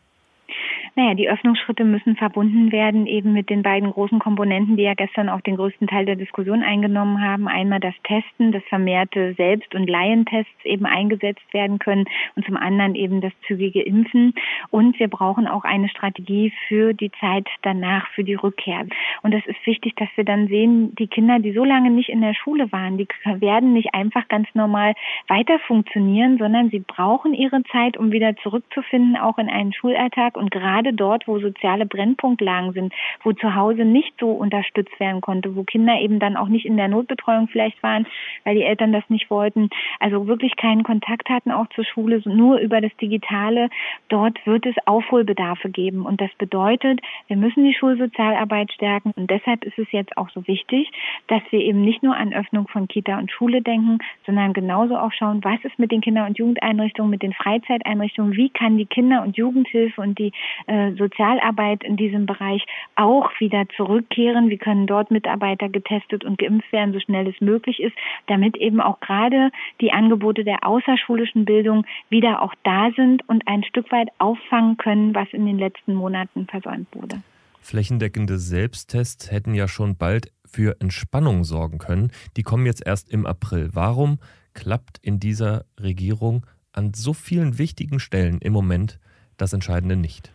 Naja, 0.95 1.15
die 1.15 1.31
Öffnungsschritte 1.31 1.85
müssen 1.85 2.17
verbunden 2.17 2.71
werden 2.71 3.07
eben 3.07 3.33
mit 3.33 3.49
den 3.49 3.63
beiden 3.63 3.91
großen 3.91 4.19
Komponenten, 4.19 4.77
die 4.77 4.83
ja 4.83 4.93
gestern 4.93 5.31
auch 5.31 5.41
den 5.41 5.57
größten 5.57 5.89
Teil 5.89 6.05
der 6.05 6.17
Diskussion 6.17 6.63
eingenommen 6.63 7.23
haben. 7.23 7.49
Einmal 7.49 7.81
das 7.81 7.95
Testen, 8.05 8.53
das 8.53 8.63
vermehrte 8.69 9.33
Selbst- 9.35 9.75
und 9.75 9.89
Laientests 9.89 10.65
eben 10.65 10.85
eingesetzt 10.85 11.43
werden 11.53 11.79
können 11.79 12.05
und 12.37 12.45
zum 12.45 12.59
anderen 12.59 12.95
eben 12.95 13.23
das 13.23 13.33
zügige 13.47 13.81
Impfen. 13.81 14.35
Und 14.69 14.99
wir 14.99 15.09
brauchen 15.09 15.47
auch 15.47 15.65
eine 15.65 15.89
Strategie 15.89 16.53
für 16.69 16.93
die 16.93 17.11
Zeit 17.21 17.49
danach, 17.63 18.07
für 18.09 18.23
die 18.23 18.35
Rückkehr. 18.35 18.85
Und 19.23 19.33
es 19.33 19.47
ist 19.47 19.65
wichtig, 19.65 19.95
dass 19.97 20.09
wir 20.17 20.25
dann 20.25 20.49
sehen, 20.49 20.95
die 20.97 21.07
Kinder, 21.07 21.39
die 21.39 21.53
so 21.53 21.65
lange 21.65 21.91
nicht 21.91 22.11
in 22.11 22.21
der 22.21 22.35
Schule 22.35 22.71
waren, 22.71 22.99
die 22.99 23.09
werden 23.25 23.73
nicht 23.73 23.95
einfach 23.95 24.29
ganz 24.29 24.47
normal 24.53 24.93
weiter 25.29 25.59
funktionieren, 25.61 26.37
sondern 26.37 26.69
sie 26.69 26.81
brauchen 26.81 27.33
ihre 27.33 27.63
Zeit, 27.73 27.97
um 27.97 28.13
wieder 28.13 28.37
zurückzufinden, 28.37 29.17
auch 29.17 29.39
in 29.39 29.49
einen 29.49 29.73
Schulalltag 29.73 30.37
und 30.37 30.51
gerade 30.51 30.82
gerade 30.83 30.95
dort, 30.95 31.29
wo 31.29 31.39
soziale 31.39 31.87
Brennpunktlagen 31.87 32.73
sind, 32.73 32.93
wo 33.23 33.33
zu 33.33 33.55
Hause 33.55 33.85
nicht 33.85 34.13
so 34.19 34.31
unterstützt 34.31 34.99
werden 34.99 35.21
konnte, 35.21 35.55
wo 35.57 35.65
Kinder 35.65 35.99
eben 36.01 36.19
dann 36.19 36.37
auch 36.37 36.49
nicht 36.49 36.67
in 36.67 36.77
der 36.77 36.89
Notbetreuung 36.89 37.49
vielleicht 37.49 37.83
waren, 37.83 38.07
weil 38.45 38.57
die 38.57 38.63
Eltern 38.63 38.93
das 38.93 39.05
nicht 39.09 39.31
wollten, 39.31 39.71
also 40.01 40.27
wirklich 40.27 40.57
keinen 40.57 40.83
Kontakt 40.83 41.29
hatten 41.29 41.51
auch 41.51 41.67
zur 41.75 41.85
Schule, 41.85 42.21
nur 42.25 42.59
über 42.59 42.81
das 42.81 42.95
Digitale, 42.97 43.69
dort 44.09 44.45
wird 44.47 44.67
es 44.67 44.75
Aufholbedarfe 44.87 45.71
geben. 45.71 46.05
Und 46.05 46.21
das 46.21 46.31
bedeutet, 46.39 47.01
wir 47.29 47.37
müssen 47.37 47.65
die 47.65 47.75
Schulsozialarbeit 47.75 48.73
stärken. 48.73 49.13
Und 49.17 49.31
deshalb 49.31 49.65
ist 49.65 49.79
es 49.79 49.91
jetzt 49.93 50.17
auch 50.17 50.31
so 50.31 50.47
wichtig, 50.47 50.91
dass 51.29 51.43
wir 51.51 51.61
eben 51.61 51.83
nicht 51.83 52.03
nur 52.03 52.17
an 52.17 52.33
Öffnung 52.33 52.69
von 52.69 52.89
Kita 52.89 53.19
und 53.19 53.31
Schule 53.31 53.63
denken, 53.63 53.99
sondern 54.27 54.53
genauso 54.53 54.97
auch 54.97 55.13
schauen, 55.13 55.45
was 55.45 55.63
ist 55.65 55.79
mit 55.79 55.93
den 55.93 56.01
Kinder- 56.01 56.27
und 56.27 56.39
Jugendeinrichtungen, 56.39 57.11
mit 57.11 57.23
den 57.23 57.33
Freizeiteinrichtungen, 57.33 58.35
wie 58.35 58.51
kann 58.51 58.77
die 58.77 58.87
Kinder- 58.87 59.23
und 59.23 59.37
Jugendhilfe 59.37 60.01
und 60.01 60.19
die 60.19 60.33
äh, 60.73 60.95
Sozialarbeit 60.95 61.85
in 61.85 61.99
diesem 61.99 62.25
Bereich 62.25 62.65
auch 62.97 63.29
wieder 63.39 63.65
zurückkehren. 63.77 64.49
Wie 64.49 64.57
können 64.57 64.87
dort 64.87 65.11
Mitarbeiter 65.11 65.69
getestet 65.69 66.25
und 66.25 66.39
geimpft 66.39 66.73
werden, 66.73 66.95
so 66.95 67.01
schnell 67.01 67.29
es 67.29 67.39
möglich 67.43 67.79
ist, 67.79 67.95
damit 68.27 68.57
eben 68.57 68.81
auch 68.81 68.99
gerade 69.01 69.51
die 69.83 69.93
Angebote 69.93 70.45
der 70.45 70.67
außerschulischen 70.67 71.45
Bildung 71.45 71.85
wieder 72.09 72.41
auch 72.41 72.55
da 72.63 72.91
sind 72.97 73.29
und 73.29 73.47
ein 73.47 73.65
Stück 73.65 73.93
weit 73.93 74.09
auffangen 74.19 74.79
können, 74.79 75.15
was 75.15 75.29
in 75.33 75.45
den 75.45 75.59
letzten 75.59 75.93
Monaten 75.93 76.47
versäumt 76.47 76.89
wurde. 76.93 77.17
Flächendeckende 77.61 78.39
Selbsttests 78.39 79.31
hätten 79.31 79.55
ja 79.55 79.69
schon 79.69 79.97
bald 79.97 80.33
für 80.47 80.81
Entspannung 80.81 81.45
sorgen 81.45 81.77
können. 81.77 82.13
Die 82.39 82.43
kommen 82.43 82.65
jetzt 82.65 82.87
erst 82.87 83.11
im 83.11 83.27
April. 83.27 83.69
Warum 83.75 84.19
klappt 84.55 84.99
in 85.03 85.21
dieser 85.21 85.67
Regierung 85.79 86.47
an 86.73 86.95
so 86.95 87.13
vielen 87.13 87.59
wichtigen 87.59 88.01
Stellen 88.01 88.39
im 88.41 88.55
Moment 88.55 88.99
das 89.37 89.53
Entscheidende 89.53 89.97
nicht? 89.97 90.33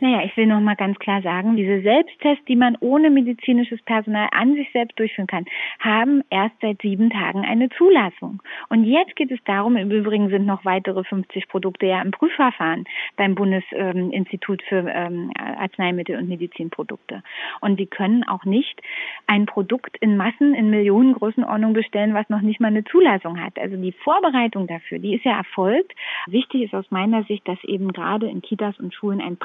Naja, 0.00 0.22
ich 0.24 0.34
will 0.36 0.46
noch 0.46 0.60
mal 0.60 0.76
ganz 0.76 0.98
klar 0.98 1.20
sagen, 1.20 1.56
diese 1.56 1.82
Selbsttests, 1.82 2.44
die 2.46 2.56
man 2.56 2.76
ohne 2.80 3.10
medizinisches 3.10 3.82
Personal 3.82 4.28
an 4.32 4.54
sich 4.54 4.70
selbst 4.72 4.98
durchführen 4.98 5.26
kann, 5.26 5.44
haben 5.78 6.22
erst 6.30 6.54
seit 6.62 6.80
sieben 6.80 7.10
Tagen 7.10 7.44
eine 7.44 7.68
Zulassung. 7.70 8.42
Und 8.70 8.84
jetzt 8.84 9.14
geht 9.16 9.30
es 9.30 9.38
darum, 9.44 9.76
im 9.76 9.90
Übrigen 9.90 10.30
sind 10.30 10.46
noch 10.46 10.64
weitere 10.64 11.04
50 11.04 11.48
Produkte 11.48 11.86
ja 11.86 12.00
im 12.00 12.12
Prüfverfahren 12.12 12.84
beim 13.16 13.34
Bundesinstitut 13.34 14.62
für 14.68 14.88
ähm, 14.88 15.30
Arzneimittel 15.36 16.16
und 16.16 16.28
Medizinprodukte. 16.28 17.22
Und 17.60 17.78
die 17.78 17.86
können 17.86 18.26
auch 18.26 18.44
nicht 18.44 18.80
ein 19.26 19.44
Produkt 19.44 19.98
in 20.00 20.16
Massen, 20.16 20.54
in 20.54 20.70
Millionen 20.70 21.12
Größenordnung 21.12 21.74
bestellen, 21.74 22.14
was 22.14 22.28
noch 22.30 22.40
nicht 22.40 22.60
mal 22.60 22.68
eine 22.68 22.84
Zulassung 22.84 23.38
hat. 23.38 23.58
Also 23.58 23.76
die 23.76 23.92
Vorbereitung 23.92 24.66
dafür, 24.66 24.98
die 24.98 25.14
ist 25.14 25.24
ja 25.24 25.36
erfolgt. 25.36 25.92
Wichtig 26.26 26.62
ist 26.62 26.74
aus 26.74 26.90
meiner 26.90 27.24
Sicht, 27.24 27.46
dass 27.46 27.62
eben 27.64 27.92
gerade 27.92 28.28
in 28.28 28.40
Kitas 28.40 28.78
und 28.78 28.94
Schulen 28.94 29.20
ein 29.20 29.36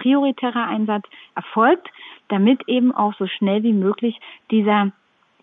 prioritär 0.46 0.68
Einsatz 0.68 1.06
erfolgt, 1.36 1.88
damit 2.30 2.68
eben 2.68 2.94
auch 2.94 3.14
so 3.18 3.28
schnell 3.28 3.64
wie 3.64 3.74
möglich 3.74 4.20
dieser 4.52 4.92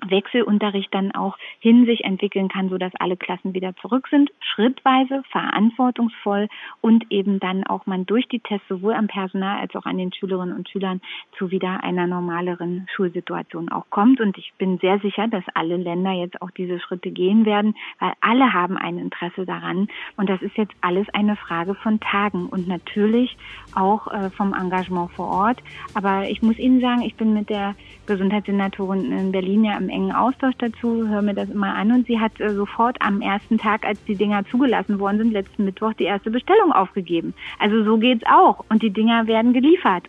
Wechselunterricht 0.07 0.93
dann 0.93 1.13
auch 1.13 1.37
hin 1.59 1.87
sich 1.87 2.05
entwickeln 2.05 2.49
kann, 2.49 2.69
so 2.69 2.79
dass 2.79 2.93
alle 2.97 3.17
Klassen 3.17 3.55
wieder 3.55 3.75
zurück 3.77 4.09
sind, 4.09 4.31
schrittweise, 4.41 5.23
verantwortungsvoll 5.31 6.49
und 6.81 7.11
eben 7.11 7.41
dann 7.41 7.65
auch 7.65 7.87
man 7.87 8.07
durch 8.07 8.27
die 8.29 8.41
Tests 8.41 8.67
sowohl 8.69 8.95
am 8.95 9.07
Personal 9.07 9.61
als 9.61 9.75
auch 9.75 9.87
an 9.87 9.99
den 9.99 10.13
Schülerinnen 10.13 10.57
und 10.57 10.69
Schülern 10.69 11.01
zu 11.39 11.51
wieder 11.51 11.83
einer 11.83 12.07
normaleren 12.07 12.87
Schulsituation 12.95 13.71
auch 13.71 13.87
kommt. 13.91 14.21
Und 14.21 14.37
ich 14.39 14.53
bin 14.59 14.79
sehr 14.79 14.99
sicher, 15.01 15.29
dass 15.29 15.45
alle 15.55 15.77
Länder 15.77 16.13
jetzt 16.13 16.41
auch 16.43 16.51
diese 16.51 16.81
Schritte 16.81 17.11
gehen 17.11 17.45
werden, 17.45 17.75
weil 17.99 18.13
alle 18.21 18.53
haben 18.53 18.77
ein 18.77 18.99
Interesse 18.99 19.47
daran. 19.47 19.89
Und 20.17 20.29
das 20.29 20.43
ist 20.43 20.57
jetzt 20.57 20.75
alles 20.81 21.09
eine 21.13 21.37
Frage 21.37 21.75
von 21.75 22.01
Tagen 22.01 22.47
und 22.47 22.69
natürlich 22.69 23.37
auch 23.75 24.09
äh, 24.09 24.31
vom 24.31 24.55
Engagement 24.55 25.11
vor 25.13 25.29
Ort. 25.29 25.63
Aber 25.95 26.29
ich 26.29 26.43
muss 26.43 26.59
Ihnen 26.59 26.81
sagen, 26.81 27.03
ich 27.03 27.15
bin 27.15 27.35
mit 27.35 27.51
der 27.51 27.75
Gesundheitssenatorin 28.07 29.13
in 29.13 29.33
Berlin 29.33 29.65
ja 29.65 29.77
im 29.77 29.89
engen 29.93 30.13
Austausch 30.13 30.55
dazu, 30.59 31.09
höre 31.09 31.23
mir 31.23 31.35
das 31.35 31.51
immer 31.51 31.75
an 31.75 31.93
und 31.93 32.07
sie 32.07 32.19
hat 32.19 32.41
äh, 32.41 32.55
sofort 32.55 32.97
am 33.01 33.21
ersten 33.21 33.59
Tag, 33.59 33.85
als 33.85 34.03
die 34.05 34.17
Dinger 34.17 34.45
zugelassen 34.51 34.99
worden 34.99 35.19
sind, 35.19 35.33
letzten 35.33 35.65
Mittwoch 35.65 35.93
die 35.93 36.05
erste 36.05 36.31
Bestellung 36.31 36.73
aufgegeben. 36.73 37.35
Also 37.59 37.85
so 37.85 37.99
geht's 37.99 38.25
auch 38.27 38.65
und 38.69 38.83
die 38.83 38.91
Dinger 38.91 39.27
werden 39.27 39.53
geliefert. 39.53 40.05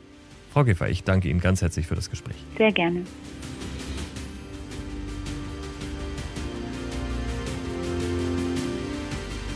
Frau 0.51 0.63
Giffer, 0.63 0.89
ich 0.89 1.03
danke 1.03 1.29
Ihnen 1.29 1.39
ganz 1.39 1.61
herzlich 1.61 1.87
für 1.87 1.95
das 1.95 2.09
Gespräch. 2.09 2.37
Sehr 2.57 2.71
gerne. 2.71 3.01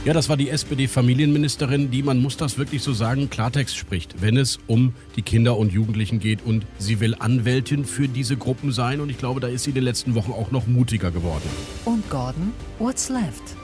Ja, 0.08 0.14
das 0.14 0.30
war 0.30 0.38
die 0.38 0.50
SPD-Familienministerin, 0.50 1.92
die, 1.92 2.02
man 2.02 2.22
muss 2.22 2.38
das 2.38 2.58
wirklich 2.58 2.82
so 2.82 2.94
sagen, 2.94 3.30
Klartext 3.30 3.76
spricht, 3.76 4.22
wenn 4.22 4.38
es 4.38 4.58
um 4.66 4.94
die 5.18 5.22
Kinder 5.22 5.58
und 5.58 5.74
Jugendlichen 5.74 6.20
geht. 6.20 6.46
Und 6.46 6.66
sie 6.80 7.02
will 7.02 7.14
Anwältin 7.20 7.84
für 7.84 8.08
diese 8.08 8.38
Gruppen 8.38 8.72
sein. 8.72 9.02
Und 9.02 9.10
ich 9.10 9.18
glaube, 9.18 9.42
da 9.42 9.50
ist 9.50 9.66
sie 9.66 9.72
in 9.72 9.76
den 9.76 9.84
letzten 9.84 10.16
Wochen 10.16 10.32
auch 10.32 10.50
noch 10.50 10.66
mutiger 10.66 11.12
geworden. 11.12 11.44
Und 11.84 12.10
Gordon, 12.10 12.54
what's 12.80 13.10
left? 13.10 13.58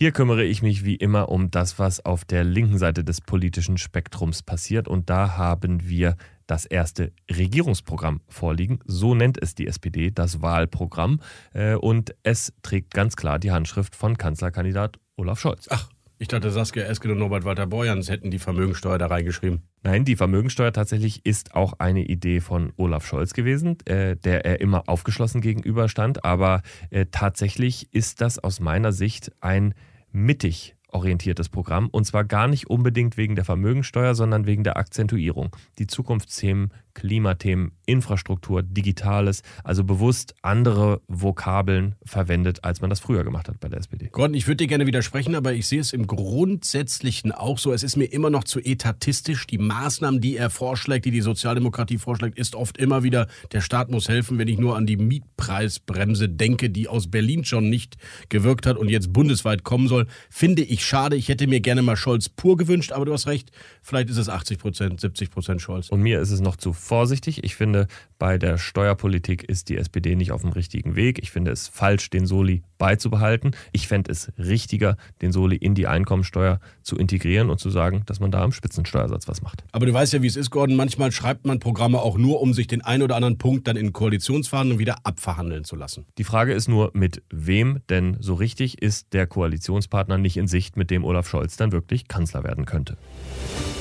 Hier 0.00 0.12
kümmere 0.12 0.44
ich 0.44 0.62
mich 0.62 0.86
wie 0.86 0.94
immer 0.94 1.28
um 1.28 1.50
das, 1.50 1.78
was 1.78 2.02
auf 2.06 2.24
der 2.24 2.42
linken 2.42 2.78
Seite 2.78 3.04
des 3.04 3.20
politischen 3.20 3.76
Spektrums 3.76 4.42
passiert. 4.42 4.88
Und 4.88 5.10
da 5.10 5.36
haben 5.36 5.86
wir 5.86 6.16
das 6.46 6.64
erste 6.64 7.12
Regierungsprogramm 7.30 8.20
vorliegen. 8.28 8.80
So 8.84 9.14
nennt 9.14 9.40
es 9.40 9.54
die 9.54 9.66
SPD, 9.66 10.10
das 10.10 10.42
Wahlprogramm. 10.42 11.20
Äh, 11.52 11.74
und 11.74 12.14
es 12.22 12.52
trägt 12.62 12.92
ganz 12.92 13.16
klar 13.16 13.38
die 13.38 13.52
Handschrift 13.52 13.94
von 13.96 14.18
Kanzlerkandidat 14.18 14.98
Olaf 15.16 15.40
Scholz. 15.40 15.68
Ach, 15.70 15.88
ich 16.18 16.28
dachte, 16.28 16.50
Saskia 16.50 16.84
Esken 16.84 17.10
und 17.10 17.18
Norbert 17.18 17.44
Walter 17.44 17.66
Borjans 17.66 18.08
hätten 18.08 18.30
die 18.30 18.38
Vermögensteuer 18.38 18.98
da 18.98 19.06
reingeschrieben. 19.06 19.62
Nein, 19.82 20.04
die 20.04 20.16
Vermögensteuer 20.16 20.72
tatsächlich 20.72 21.26
ist 21.26 21.54
auch 21.54 21.74
eine 21.78 22.04
Idee 22.04 22.40
von 22.40 22.72
Olaf 22.76 23.06
Scholz 23.06 23.34
gewesen, 23.34 23.76
äh, 23.86 24.16
der 24.16 24.44
er 24.46 24.60
immer 24.60 24.88
aufgeschlossen 24.88 25.40
gegenüberstand. 25.40 26.24
Aber 26.24 26.62
äh, 26.90 27.06
tatsächlich 27.10 27.92
ist 27.92 28.20
das 28.20 28.38
aus 28.38 28.60
meiner 28.60 28.92
Sicht 28.92 29.32
ein 29.40 29.74
mittig 30.12 30.73
zukunftsorientiertes 30.94 31.48
Programm 31.48 31.88
und 31.88 32.04
zwar 32.04 32.24
gar 32.24 32.46
nicht 32.46 32.68
unbedingt 32.70 33.16
wegen 33.16 33.34
der 33.34 33.44
Vermögensteuer, 33.44 34.14
sondern 34.14 34.46
wegen 34.46 34.64
der 34.64 34.76
Akzentuierung. 34.76 35.50
Die 35.78 35.86
Zukunftsthemen, 35.86 36.72
Klimathemen, 36.94 37.72
Infrastruktur, 37.86 38.62
Digitales, 38.62 39.42
also 39.64 39.82
bewusst 39.82 40.34
andere 40.42 41.02
Vokabeln 41.08 41.96
verwendet, 42.04 42.62
als 42.62 42.80
man 42.80 42.90
das 42.90 43.00
früher 43.00 43.24
gemacht 43.24 43.48
hat 43.48 43.58
bei 43.58 43.68
der 43.68 43.80
SPD. 43.80 44.08
Gordon, 44.12 44.34
ich 44.34 44.46
würde 44.46 44.58
dir 44.58 44.68
gerne 44.68 44.86
widersprechen, 44.86 45.34
aber 45.34 45.52
ich 45.52 45.66
sehe 45.66 45.80
es 45.80 45.92
im 45.92 46.06
Grundsätzlichen 46.06 47.32
auch 47.32 47.58
so. 47.58 47.72
Es 47.72 47.82
ist 47.82 47.96
mir 47.96 48.06
immer 48.06 48.30
noch 48.30 48.44
zu 48.44 48.60
etatistisch. 48.60 49.46
Die 49.48 49.58
Maßnahmen, 49.58 50.20
die 50.20 50.36
er 50.36 50.50
vorschlägt, 50.50 51.04
die 51.04 51.10
die 51.10 51.20
Sozialdemokratie 51.20 51.98
vorschlägt, 51.98 52.38
ist 52.38 52.54
oft 52.54 52.78
immer 52.78 53.02
wieder, 53.02 53.26
der 53.52 53.60
Staat 53.60 53.90
muss 53.90 54.08
helfen, 54.08 54.38
wenn 54.38 54.48
ich 54.48 54.58
nur 54.58 54.76
an 54.76 54.86
die 54.86 54.96
Mietpreisbremse 54.96 56.28
denke, 56.28 56.70
die 56.70 56.86
aus 56.86 57.10
Berlin 57.10 57.44
schon 57.44 57.68
nicht 57.68 57.96
gewirkt 58.28 58.66
hat 58.66 58.76
und 58.76 58.88
jetzt 58.88 59.12
bundesweit 59.12 59.64
kommen 59.64 59.88
soll. 59.88 60.06
Finde 60.30 60.62
ich 60.62 60.83
schade. 60.84 61.16
Ich 61.16 61.28
hätte 61.28 61.46
mir 61.46 61.60
gerne 61.60 61.82
mal 61.82 61.96
Scholz 61.96 62.28
pur 62.28 62.56
gewünscht, 62.56 62.92
aber 62.92 63.04
du 63.04 63.12
hast 63.12 63.26
recht, 63.26 63.50
vielleicht 63.82 64.10
ist 64.10 64.18
es 64.18 64.28
80 64.28 64.58
Prozent, 64.58 65.00
70 65.00 65.30
Prozent 65.30 65.62
Scholz. 65.62 65.88
Und 65.88 66.00
mir 66.00 66.20
ist 66.20 66.30
es 66.30 66.40
noch 66.40 66.56
zu 66.56 66.72
vorsichtig. 66.72 67.42
Ich 67.44 67.56
finde, 67.56 67.88
bei 68.24 68.38
der 68.38 68.56
Steuerpolitik 68.56 69.42
ist 69.44 69.68
die 69.68 69.76
SPD 69.76 70.16
nicht 70.16 70.32
auf 70.32 70.40
dem 70.40 70.52
richtigen 70.52 70.96
Weg. 70.96 71.18
Ich 71.22 71.30
finde 71.30 71.50
es 71.50 71.68
falsch, 71.68 72.08
den 72.08 72.24
Soli 72.24 72.62
beizubehalten. 72.78 73.50
Ich 73.70 73.86
fände 73.86 74.10
es 74.10 74.32
richtiger, 74.38 74.96
den 75.20 75.30
Soli 75.30 75.56
in 75.56 75.74
die 75.74 75.86
Einkommensteuer 75.86 76.58
zu 76.80 76.96
integrieren 76.96 77.50
und 77.50 77.60
zu 77.60 77.68
sagen, 77.68 78.02
dass 78.06 78.20
man 78.20 78.30
da 78.30 78.42
am 78.42 78.50
Spitzensteuersatz 78.50 79.28
was 79.28 79.42
macht. 79.42 79.62
Aber 79.72 79.84
du 79.84 79.92
weißt 79.92 80.14
ja, 80.14 80.22
wie 80.22 80.26
es 80.26 80.36
ist, 80.36 80.48
Gordon. 80.48 80.74
Manchmal 80.74 81.12
schreibt 81.12 81.44
man 81.44 81.60
Programme 81.60 81.98
auch 82.00 82.16
nur, 82.16 82.40
um 82.40 82.54
sich 82.54 82.66
den 82.66 82.80
einen 82.80 83.02
oder 83.02 83.14
anderen 83.16 83.36
Punkt 83.36 83.68
dann 83.68 83.76
in 83.76 83.92
Koalitionsverhandlungen 83.92 84.78
wieder 84.78 84.96
abverhandeln 85.04 85.64
zu 85.64 85.76
lassen. 85.76 86.06
Die 86.16 86.24
Frage 86.24 86.54
ist 86.54 86.66
nur, 86.66 86.92
mit 86.94 87.22
wem? 87.28 87.80
Denn 87.90 88.16
so 88.20 88.32
richtig 88.32 88.80
ist 88.80 89.12
der 89.12 89.26
Koalitionspartner 89.26 90.16
nicht 90.16 90.38
in 90.38 90.48
Sicht, 90.48 90.78
mit 90.78 90.90
dem 90.90 91.04
Olaf 91.04 91.28
Scholz 91.28 91.58
dann 91.58 91.72
wirklich 91.72 92.08
Kanzler 92.08 92.42
werden 92.42 92.64
könnte. 92.64 92.96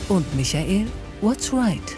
Und 0.09 0.35
Michael, 0.35 0.87
what's 1.21 1.53
right? 1.53 1.95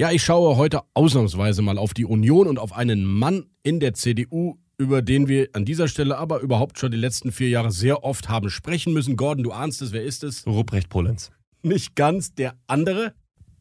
Ja, 0.00 0.10
ich 0.10 0.22
schaue 0.22 0.56
heute 0.56 0.80
ausnahmsweise 0.94 1.60
mal 1.60 1.76
auf 1.76 1.92
die 1.92 2.06
Union 2.06 2.46
und 2.48 2.58
auf 2.58 2.72
einen 2.72 3.04
Mann 3.04 3.50
in 3.62 3.80
der 3.80 3.92
CDU, 3.92 4.56
über 4.78 5.02
den 5.02 5.28
wir 5.28 5.50
an 5.52 5.66
dieser 5.66 5.88
Stelle 5.88 6.16
aber 6.16 6.40
überhaupt 6.40 6.78
schon 6.78 6.90
die 6.90 6.96
letzten 6.96 7.32
vier 7.32 7.50
Jahre 7.50 7.70
sehr 7.70 8.02
oft 8.02 8.30
haben 8.30 8.48
sprechen 8.48 8.94
müssen. 8.94 9.16
Gordon, 9.16 9.44
du 9.44 9.52
ahnst 9.52 9.82
es, 9.82 9.92
wer 9.92 10.02
ist 10.02 10.24
es? 10.24 10.46
Ruprecht 10.46 10.88
Polenz. 10.88 11.32
Nicht 11.62 11.96
ganz 11.96 12.32
der 12.34 12.54
andere? 12.66 13.12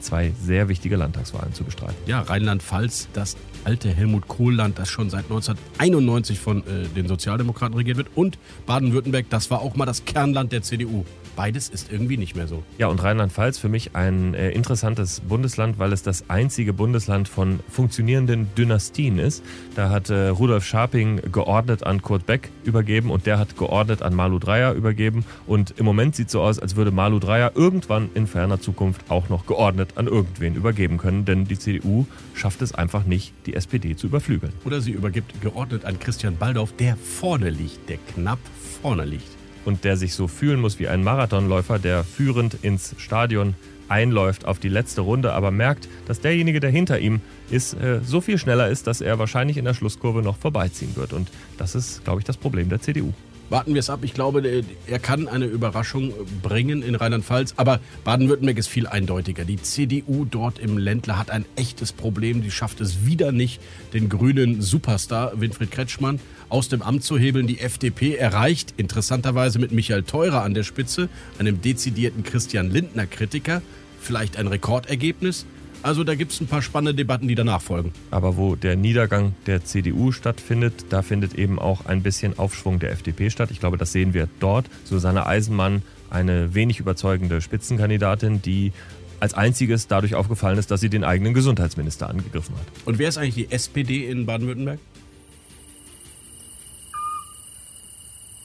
zwei 0.00 0.32
sehr 0.42 0.68
wichtige 0.68 0.96
Landtagswahlen 0.96 1.52
zu 1.52 1.64
bestreiten. 1.64 1.96
Ja, 2.06 2.22
Rheinland-Pfalz, 2.22 3.08
das 3.12 3.36
alte 3.64 3.90
Helmut 3.90 4.28
Kohl-Land, 4.28 4.78
das 4.78 4.88
schon 4.88 5.10
seit 5.10 5.24
1991 5.24 6.38
von 6.38 6.66
äh, 6.66 6.88
den 6.96 7.06
Sozialdemokraten 7.06 7.76
regiert 7.76 7.98
wird. 7.98 8.08
Und 8.14 8.38
Baden-Württemberg, 8.66 9.26
das 9.28 9.50
war 9.50 9.60
auch 9.60 9.76
mal 9.76 9.86
das 9.86 10.06
Kernland 10.06 10.52
der 10.52 10.62
CDU. 10.62 11.04
Beides 11.40 11.70
ist 11.70 11.90
irgendwie 11.90 12.18
nicht 12.18 12.36
mehr 12.36 12.46
so. 12.46 12.64
Ja, 12.76 12.88
und 12.88 13.02
Rheinland-Pfalz 13.02 13.56
für 13.56 13.70
mich 13.70 13.96
ein 13.96 14.34
äh, 14.34 14.50
interessantes 14.50 15.20
Bundesland, 15.20 15.78
weil 15.78 15.90
es 15.94 16.02
das 16.02 16.28
einzige 16.28 16.74
Bundesland 16.74 17.28
von 17.28 17.60
funktionierenden 17.66 18.54
Dynastien 18.56 19.18
ist. 19.18 19.42
Da 19.74 19.88
hat 19.88 20.10
äh, 20.10 20.28
Rudolf 20.28 20.66
Scharping 20.66 21.32
geordnet 21.32 21.82
an 21.82 22.02
Kurt 22.02 22.26
Beck 22.26 22.50
übergeben 22.64 23.10
und 23.10 23.24
der 23.24 23.38
hat 23.38 23.56
geordnet 23.56 24.02
an 24.02 24.14
Malu 24.14 24.38
Dreyer 24.38 24.74
übergeben. 24.74 25.24
Und 25.46 25.72
im 25.78 25.86
Moment 25.86 26.14
sieht 26.14 26.26
es 26.26 26.32
so 26.32 26.42
aus, 26.42 26.58
als 26.58 26.76
würde 26.76 26.90
Malu 26.90 27.18
Dreyer 27.18 27.52
irgendwann 27.54 28.10
in 28.12 28.26
ferner 28.26 28.60
Zukunft 28.60 29.10
auch 29.10 29.30
noch 29.30 29.46
geordnet 29.46 29.92
an 29.96 30.08
irgendwen 30.08 30.54
übergeben 30.54 30.98
können, 30.98 31.24
denn 31.24 31.46
die 31.46 31.58
CDU 31.58 32.04
schafft 32.34 32.60
es 32.60 32.74
einfach 32.74 33.06
nicht, 33.06 33.32
die 33.46 33.54
SPD 33.54 33.96
zu 33.96 34.08
überflügeln. 34.08 34.52
Oder 34.66 34.82
sie 34.82 34.90
übergibt 34.90 35.40
geordnet 35.40 35.86
an 35.86 35.98
Christian 35.98 36.36
Baldauf, 36.36 36.76
der 36.76 36.98
vorne 36.98 37.48
liegt, 37.48 37.88
der 37.88 37.96
knapp 37.96 38.40
vorne 38.82 39.06
liegt 39.06 39.39
und 39.64 39.84
der 39.84 39.96
sich 39.96 40.14
so 40.14 40.28
fühlen 40.28 40.60
muss 40.60 40.78
wie 40.78 40.88
ein 40.88 41.02
Marathonläufer, 41.02 41.78
der 41.78 42.04
führend 42.04 42.54
ins 42.62 42.94
Stadion 42.98 43.54
einläuft 43.88 44.44
auf 44.44 44.58
die 44.58 44.68
letzte 44.68 45.00
Runde, 45.00 45.32
aber 45.32 45.50
merkt, 45.50 45.88
dass 46.06 46.20
derjenige, 46.20 46.60
der 46.60 46.70
hinter 46.70 47.00
ihm 47.00 47.20
ist, 47.50 47.74
äh, 47.74 48.00
so 48.04 48.20
viel 48.20 48.38
schneller 48.38 48.68
ist, 48.68 48.86
dass 48.86 49.00
er 49.00 49.18
wahrscheinlich 49.18 49.56
in 49.56 49.64
der 49.64 49.74
Schlusskurve 49.74 50.22
noch 50.22 50.36
vorbeiziehen 50.36 50.94
wird. 50.96 51.12
Und 51.12 51.30
das 51.58 51.74
ist, 51.74 52.04
glaube 52.04 52.20
ich, 52.20 52.24
das 52.24 52.36
Problem 52.36 52.68
der 52.68 52.80
CDU. 52.80 53.12
Warten 53.50 53.74
wir 53.74 53.80
es 53.80 53.90
ab. 53.90 54.00
Ich 54.02 54.14
glaube, 54.14 54.62
er 54.86 54.98
kann 55.00 55.26
eine 55.26 55.46
Überraschung 55.46 56.12
bringen 56.40 56.82
in 56.82 56.94
Rheinland-Pfalz. 56.94 57.54
Aber 57.56 57.80
Baden-Württemberg 58.04 58.56
ist 58.56 58.68
viel 58.68 58.86
eindeutiger. 58.86 59.44
Die 59.44 59.60
CDU 59.60 60.24
dort 60.24 60.60
im 60.60 60.78
Ländler 60.78 61.18
hat 61.18 61.32
ein 61.32 61.44
echtes 61.56 61.92
Problem. 61.92 62.42
Die 62.42 62.52
schafft 62.52 62.80
es 62.80 63.04
wieder 63.04 63.32
nicht, 63.32 63.60
den 63.92 64.08
grünen 64.08 64.62
Superstar 64.62 65.40
Winfried 65.40 65.72
Kretschmann 65.72 66.20
aus 66.48 66.68
dem 66.68 66.80
Amt 66.80 67.02
zu 67.02 67.18
hebeln. 67.18 67.48
Die 67.48 67.58
FDP 67.58 68.14
erreicht 68.14 68.74
interessanterweise 68.76 69.58
mit 69.58 69.72
Michael 69.72 70.04
Theurer 70.04 70.42
an 70.44 70.54
der 70.54 70.62
Spitze, 70.62 71.08
einem 71.40 71.60
dezidierten 71.60 72.22
Christian 72.22 72.70
Lindner-Kritiker, 72.70 73.62
vielleicht 74.00 74.36
ein 74.36 74.46
Rekordergebnis. 74.46 75.44
Also 75.82 76.04
da 76.04 76.14
gibt 76.14 76.32
es 76.32 76.40
ein 76.40 76.46
paar 76.46 76.60
spannende 76.60 76.94
Debatten, 76.94 77.26
die 77.26 77.34
danach 77.34 77.62
folgen. 77.62 77.92
Aber 78.10 78.36
wo 78.36 78.54
der 78.54 78.76
Niedergang 78.76 79.34
der 79.46 79.64
CDU 79.64 80.12
stattfindet, 80.12 80.86
da 80.90 81.00
findet 81.02 81.34
eben 81.34 81.58
auch 81.58 81.86
ein 81.86 82.02
bisschen 82.02 82.38
Aufschwung 82.38 82.78
der 82.78 82.92
FDP 82.92 83.30
statt. 83.30 83.50
Ich 83.50 83.60
glaube, 83.60 83.78
das 83.78 83.92
sehen 83.92 84.12
wir 84.12 84.28
dort. 84.40 84.66
Susanne 84.84 85.26
Eisenmann, 85.26 85.82
eine 86.10 86.54
wenig 86.54 86.80
überzeugende 86.80 87.40
Spitzenkandidatin, 87.40 88.42
die 88.42 88.72
als 89.20 89.34
einziges 89.34 89.86
dadurch 89.86 90.14
aufgefallen 90.14 90.58
ist, 90.58 90.70
dass 90.70 90.80
sie 90.80 90.90
den 90.90 91.04
eigenen 91.04 91.34
Gesundheitsminister 91.34 92.08
angegriffen 92.08 92.54
hat. 92.56 92.66
Und 92.84 92.98
wer 92.98 93.08
ist 93.08 93.18
eigentlich 93.18 93.34
die 93.34 93.50
SPD 93.50 94.06
in 94.06 94.26
Baden-Württemberg? 94.26 94.80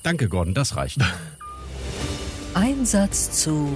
Danke, 0.03 0.29
Gordon, 0.29 0.53
das 0.53 0.75
reicht. 0.75 0.99
Ein 2.53 2.85
Satz 2.85 3.41
zu 3.41 3.75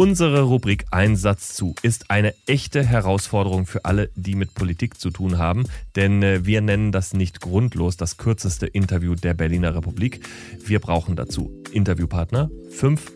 Unsere 0.00 0.42
Rubrik 0.42 0.84
Einsatz 0.92 1.54
zu 1.54 1.74
ist 1.82 2.08
eine 2.08 2.32
echte 2.46 2.84
Herausforderung 2.84 3.66
für 3.66 3.84
alle, 3.84 4.10
die 4.14 4.36
mit 4.36 4.54
Politik 4.54 5.00
zu 5.00 5.10
tun 5.10 5.38
haben, 5.38 5.64
denn 5.96 6.22
äh, 6.22 6.46
wir 6.46 6.60
nennen 6.60 6.92
das 6.92 7.14
nicht 7.14 7.40
grundlos 7.40 7.96
das 7.96 8.16
kürzeste 8.16 8.68
Interview 8.68 9.16
der 9.16 9.34
Berliner 9.34 9.74
Republik. 9.74 10.20
Wir 10.64 10.78
brauchen 10.78 11.16
dazu 11.16 11.50
Interviewpartner, 11.72 12.48
fünf 12.70 13.10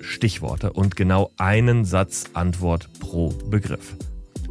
Stichworte 0.00 0.72
und 0.72 0.96
genau 0.96 1.30
einen 1.36 1.84
Satz 1.84 2.24
Antwort 2.32 2.88
pro 2.98 3.28
Begriff. 3.28 3.94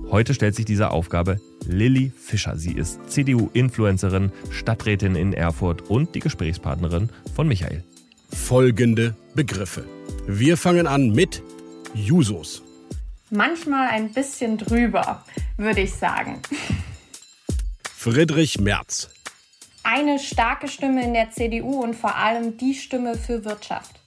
Heute 0.09 0.33
stellt 0.33 0.55
sich 0.55 0.63
diese 0.63 0.89
Aufgabe 0.89 1.41
Lilly 1.67 2.13
Fischer. 2.17 2.55
Sie 2.55 2.71
ist 2.71 3.09
CDU-Influencerin, 3.09 4.31
Stadträtin 4.51 5.15
in 5.15 5.33
Erfurt 5.33 5.89
und 5.89 6.15
die 6.15 6.21
Gesprächspartnerin 6.21 7.09
von 7.35 7.45
Michael. 7.45 7.83
Folgende 8.31 9.17
Begriffe. 9.35 9.83
Wir 10.25 10.55
fangen 10.55 10.87
an 10.87 11.11
mit 11.11 11.43
Jusos. 11.93 12.63
Manchmal 13.29 13.87
ein 13.87 14.13
bisschen 14.13 14.57
drüber, 14.57 15.23
würde 15.57 15.81
ich 15.81 15.93
sagen. 15.93 16.41
Friedrich 17.95 18.59
Merz. 18.59 19.09
Eine 19.83 20.19
starke 20.19 20.67
Stimme 20.67 21.03
in 21.03 21.13
der 21.13 21.31
CDU 21.31 21.81
und 21.81 21.95
vor 21.95 22.15
allem 22.15 22.57
die 22.57 22.73
Stimme 22.73 23.15
für 23.15 23.45
Wirtschaft. 23.45 23.99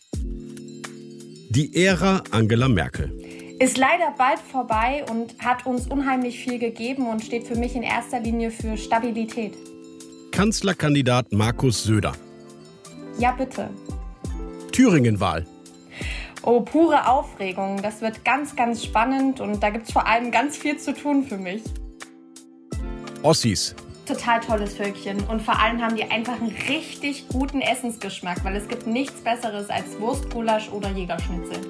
Die 1.51 1.70
Ära 1.75 2.22
Angela 2.31 2.68
Merkel. 2.68 3.12
Ist 3.59 3.79
leider 3.79 4.14
bald 4.18 4.38
vorbei 4.38 5.05
und 5.11 5.38
hat 5.38 5.64
uns 5.64 5.87
unheimlich 5.87 6.38
viel 6.38 6.59
gegeben 6.59 7.09
und 7.09 7.25
steht 7.25 7.46
für 7.46 7.57
mich 7.57 7.75
in 7.75 7.83
erster 7.83 8.20
Linie 8.20 8.51
für 8.51 8.77
Stabilität. 8.77 9.55
Kanzlerkandidat 10.31 11.33
Markus 11.33 11.85
Söder. 11.85 12.12
Ja, 13.18 13.33
bitte. 13.33 13.70
Thüringen-Wahl. 14.72 15.46
Oh, 16.42 16.61
pure 16.61 17.09
Aufregung. 17.09 17.83
Das 17.83 18.01
wird 18.01 18.25
ganz, 18.25 18.55
ganz 18.57 18.85
spannend 18.85 19.40
und 19.40 19.62
da 19.62 19.70
gibt 19.70 19.87
es 19.87 19.92
vor 19.92 20.07
allem 20.07 20.31
ganz 20.31 20.57
viel 20.57 20.79
zu 20.79 20.94
tun 20.94 21.25
für 21.25 21.38
mich. 21.38 21.62
Ossis. 23.22 23.75
Total 24.07 24.40
tolles 24.40 24.75
Völkchen 24.75 25.18
und 25.25 25.42
vor 25.42 25.59
allem 25.59 25.83
haben 25.83 25.96
die 25.96 26.05
einfach 26.05 26.40
einen 26.40 26.55
richtig 26.68 27.29
guten 27.29 27.61
Essensgeschmack, 27.61 28.44
weil 28.44 28.55
es 28.55 28.68
gibt 28.68 28.87
nichts 28.87 29.20
Besseres 29.20 29.68
als 29.68 29.99
Wurstgulasch 29.99 30.68
oder 30.70 30.90
Jägerschnitzel. 30.90 31.61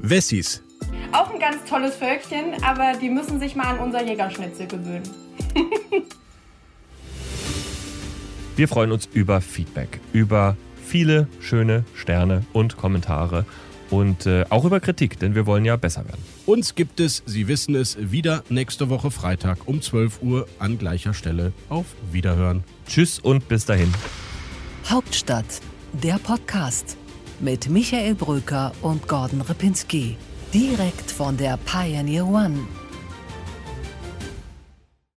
Wessis. 0.00 0.62
Auch 1.10 1.32
ein 1.32 1.40
ganz 1.40 1.64
tolles 1.68 1.96
Völkchen, 1.96 2.62
aber 2.62 2.92
die 3.00 3.10
müssen 3.10 3.40
sich 3.40 3.56
mal 3.56 3.66
an 3.66 3.80
unser 3.80 4.04
Jägerschnitzel 4.04 4.68
gewöhnen. 4.68 5.10
Wir 8.56 8.68
freuen 8.68 8.92
uns 8.92 9.08
über 9.12 9.40
Feedback, 9.40 10.00
über 10.12 10.56
viele 10.86 11.28
schöne 11.40 11.84
Sterne 11.94 12.44
und 12.52 12.76
Kommentare 12.76 13.44
und 13.90 14.26
äh, 14.26 14.44
auch 14.50 14.64
über 14.64 14.80
Kritik, 14.80 15.18
denn 15.18 15.34
wir 15.34 15.46
wollen 15.46 15.64
ja 15.64 15.76
besser 15.76 16.04
werden. 16.04 16.22
Uns 16.46 16.74
gibt 16.74 17.00
es, 17.00 17.22
Sie 17.26 17.48
wissen 17.48 17.74
es, 17.74 17.96
wieder 18.00 18.42
nächste 18.48 18.88
Woche 18.88 19.10
Freitag 19.10 19.66
um 19.66 19.80
12 19.80 20.22
Uhr 20.22 20.48
an 20.58 20.78
gleicher 20.78 21.14
Stelle. 21.14 21.52
Auf 21.68 21.86
Wiederhören. 22.12 22.64
Tschüss 22.88 23.18
und 23.18 23.48
bis 23.48 23.64
dahin. 23.64 23.92
Hauptstadt, 24.88 25.60
der 25.92 26.18
Podcast 26.18 26.96
mit 27.40 27.68
Michael 27.68 28.14
Bröker 28.14 28.72
und 28.82 29.06
Gordon 29.08 29.40
Ripinski. 29.42 30.16
Direkt 30.54 31.10
von 31.10 31.36
der 31.36 31.58
Pioneer 31.58 32.26
One. 32.26 32.60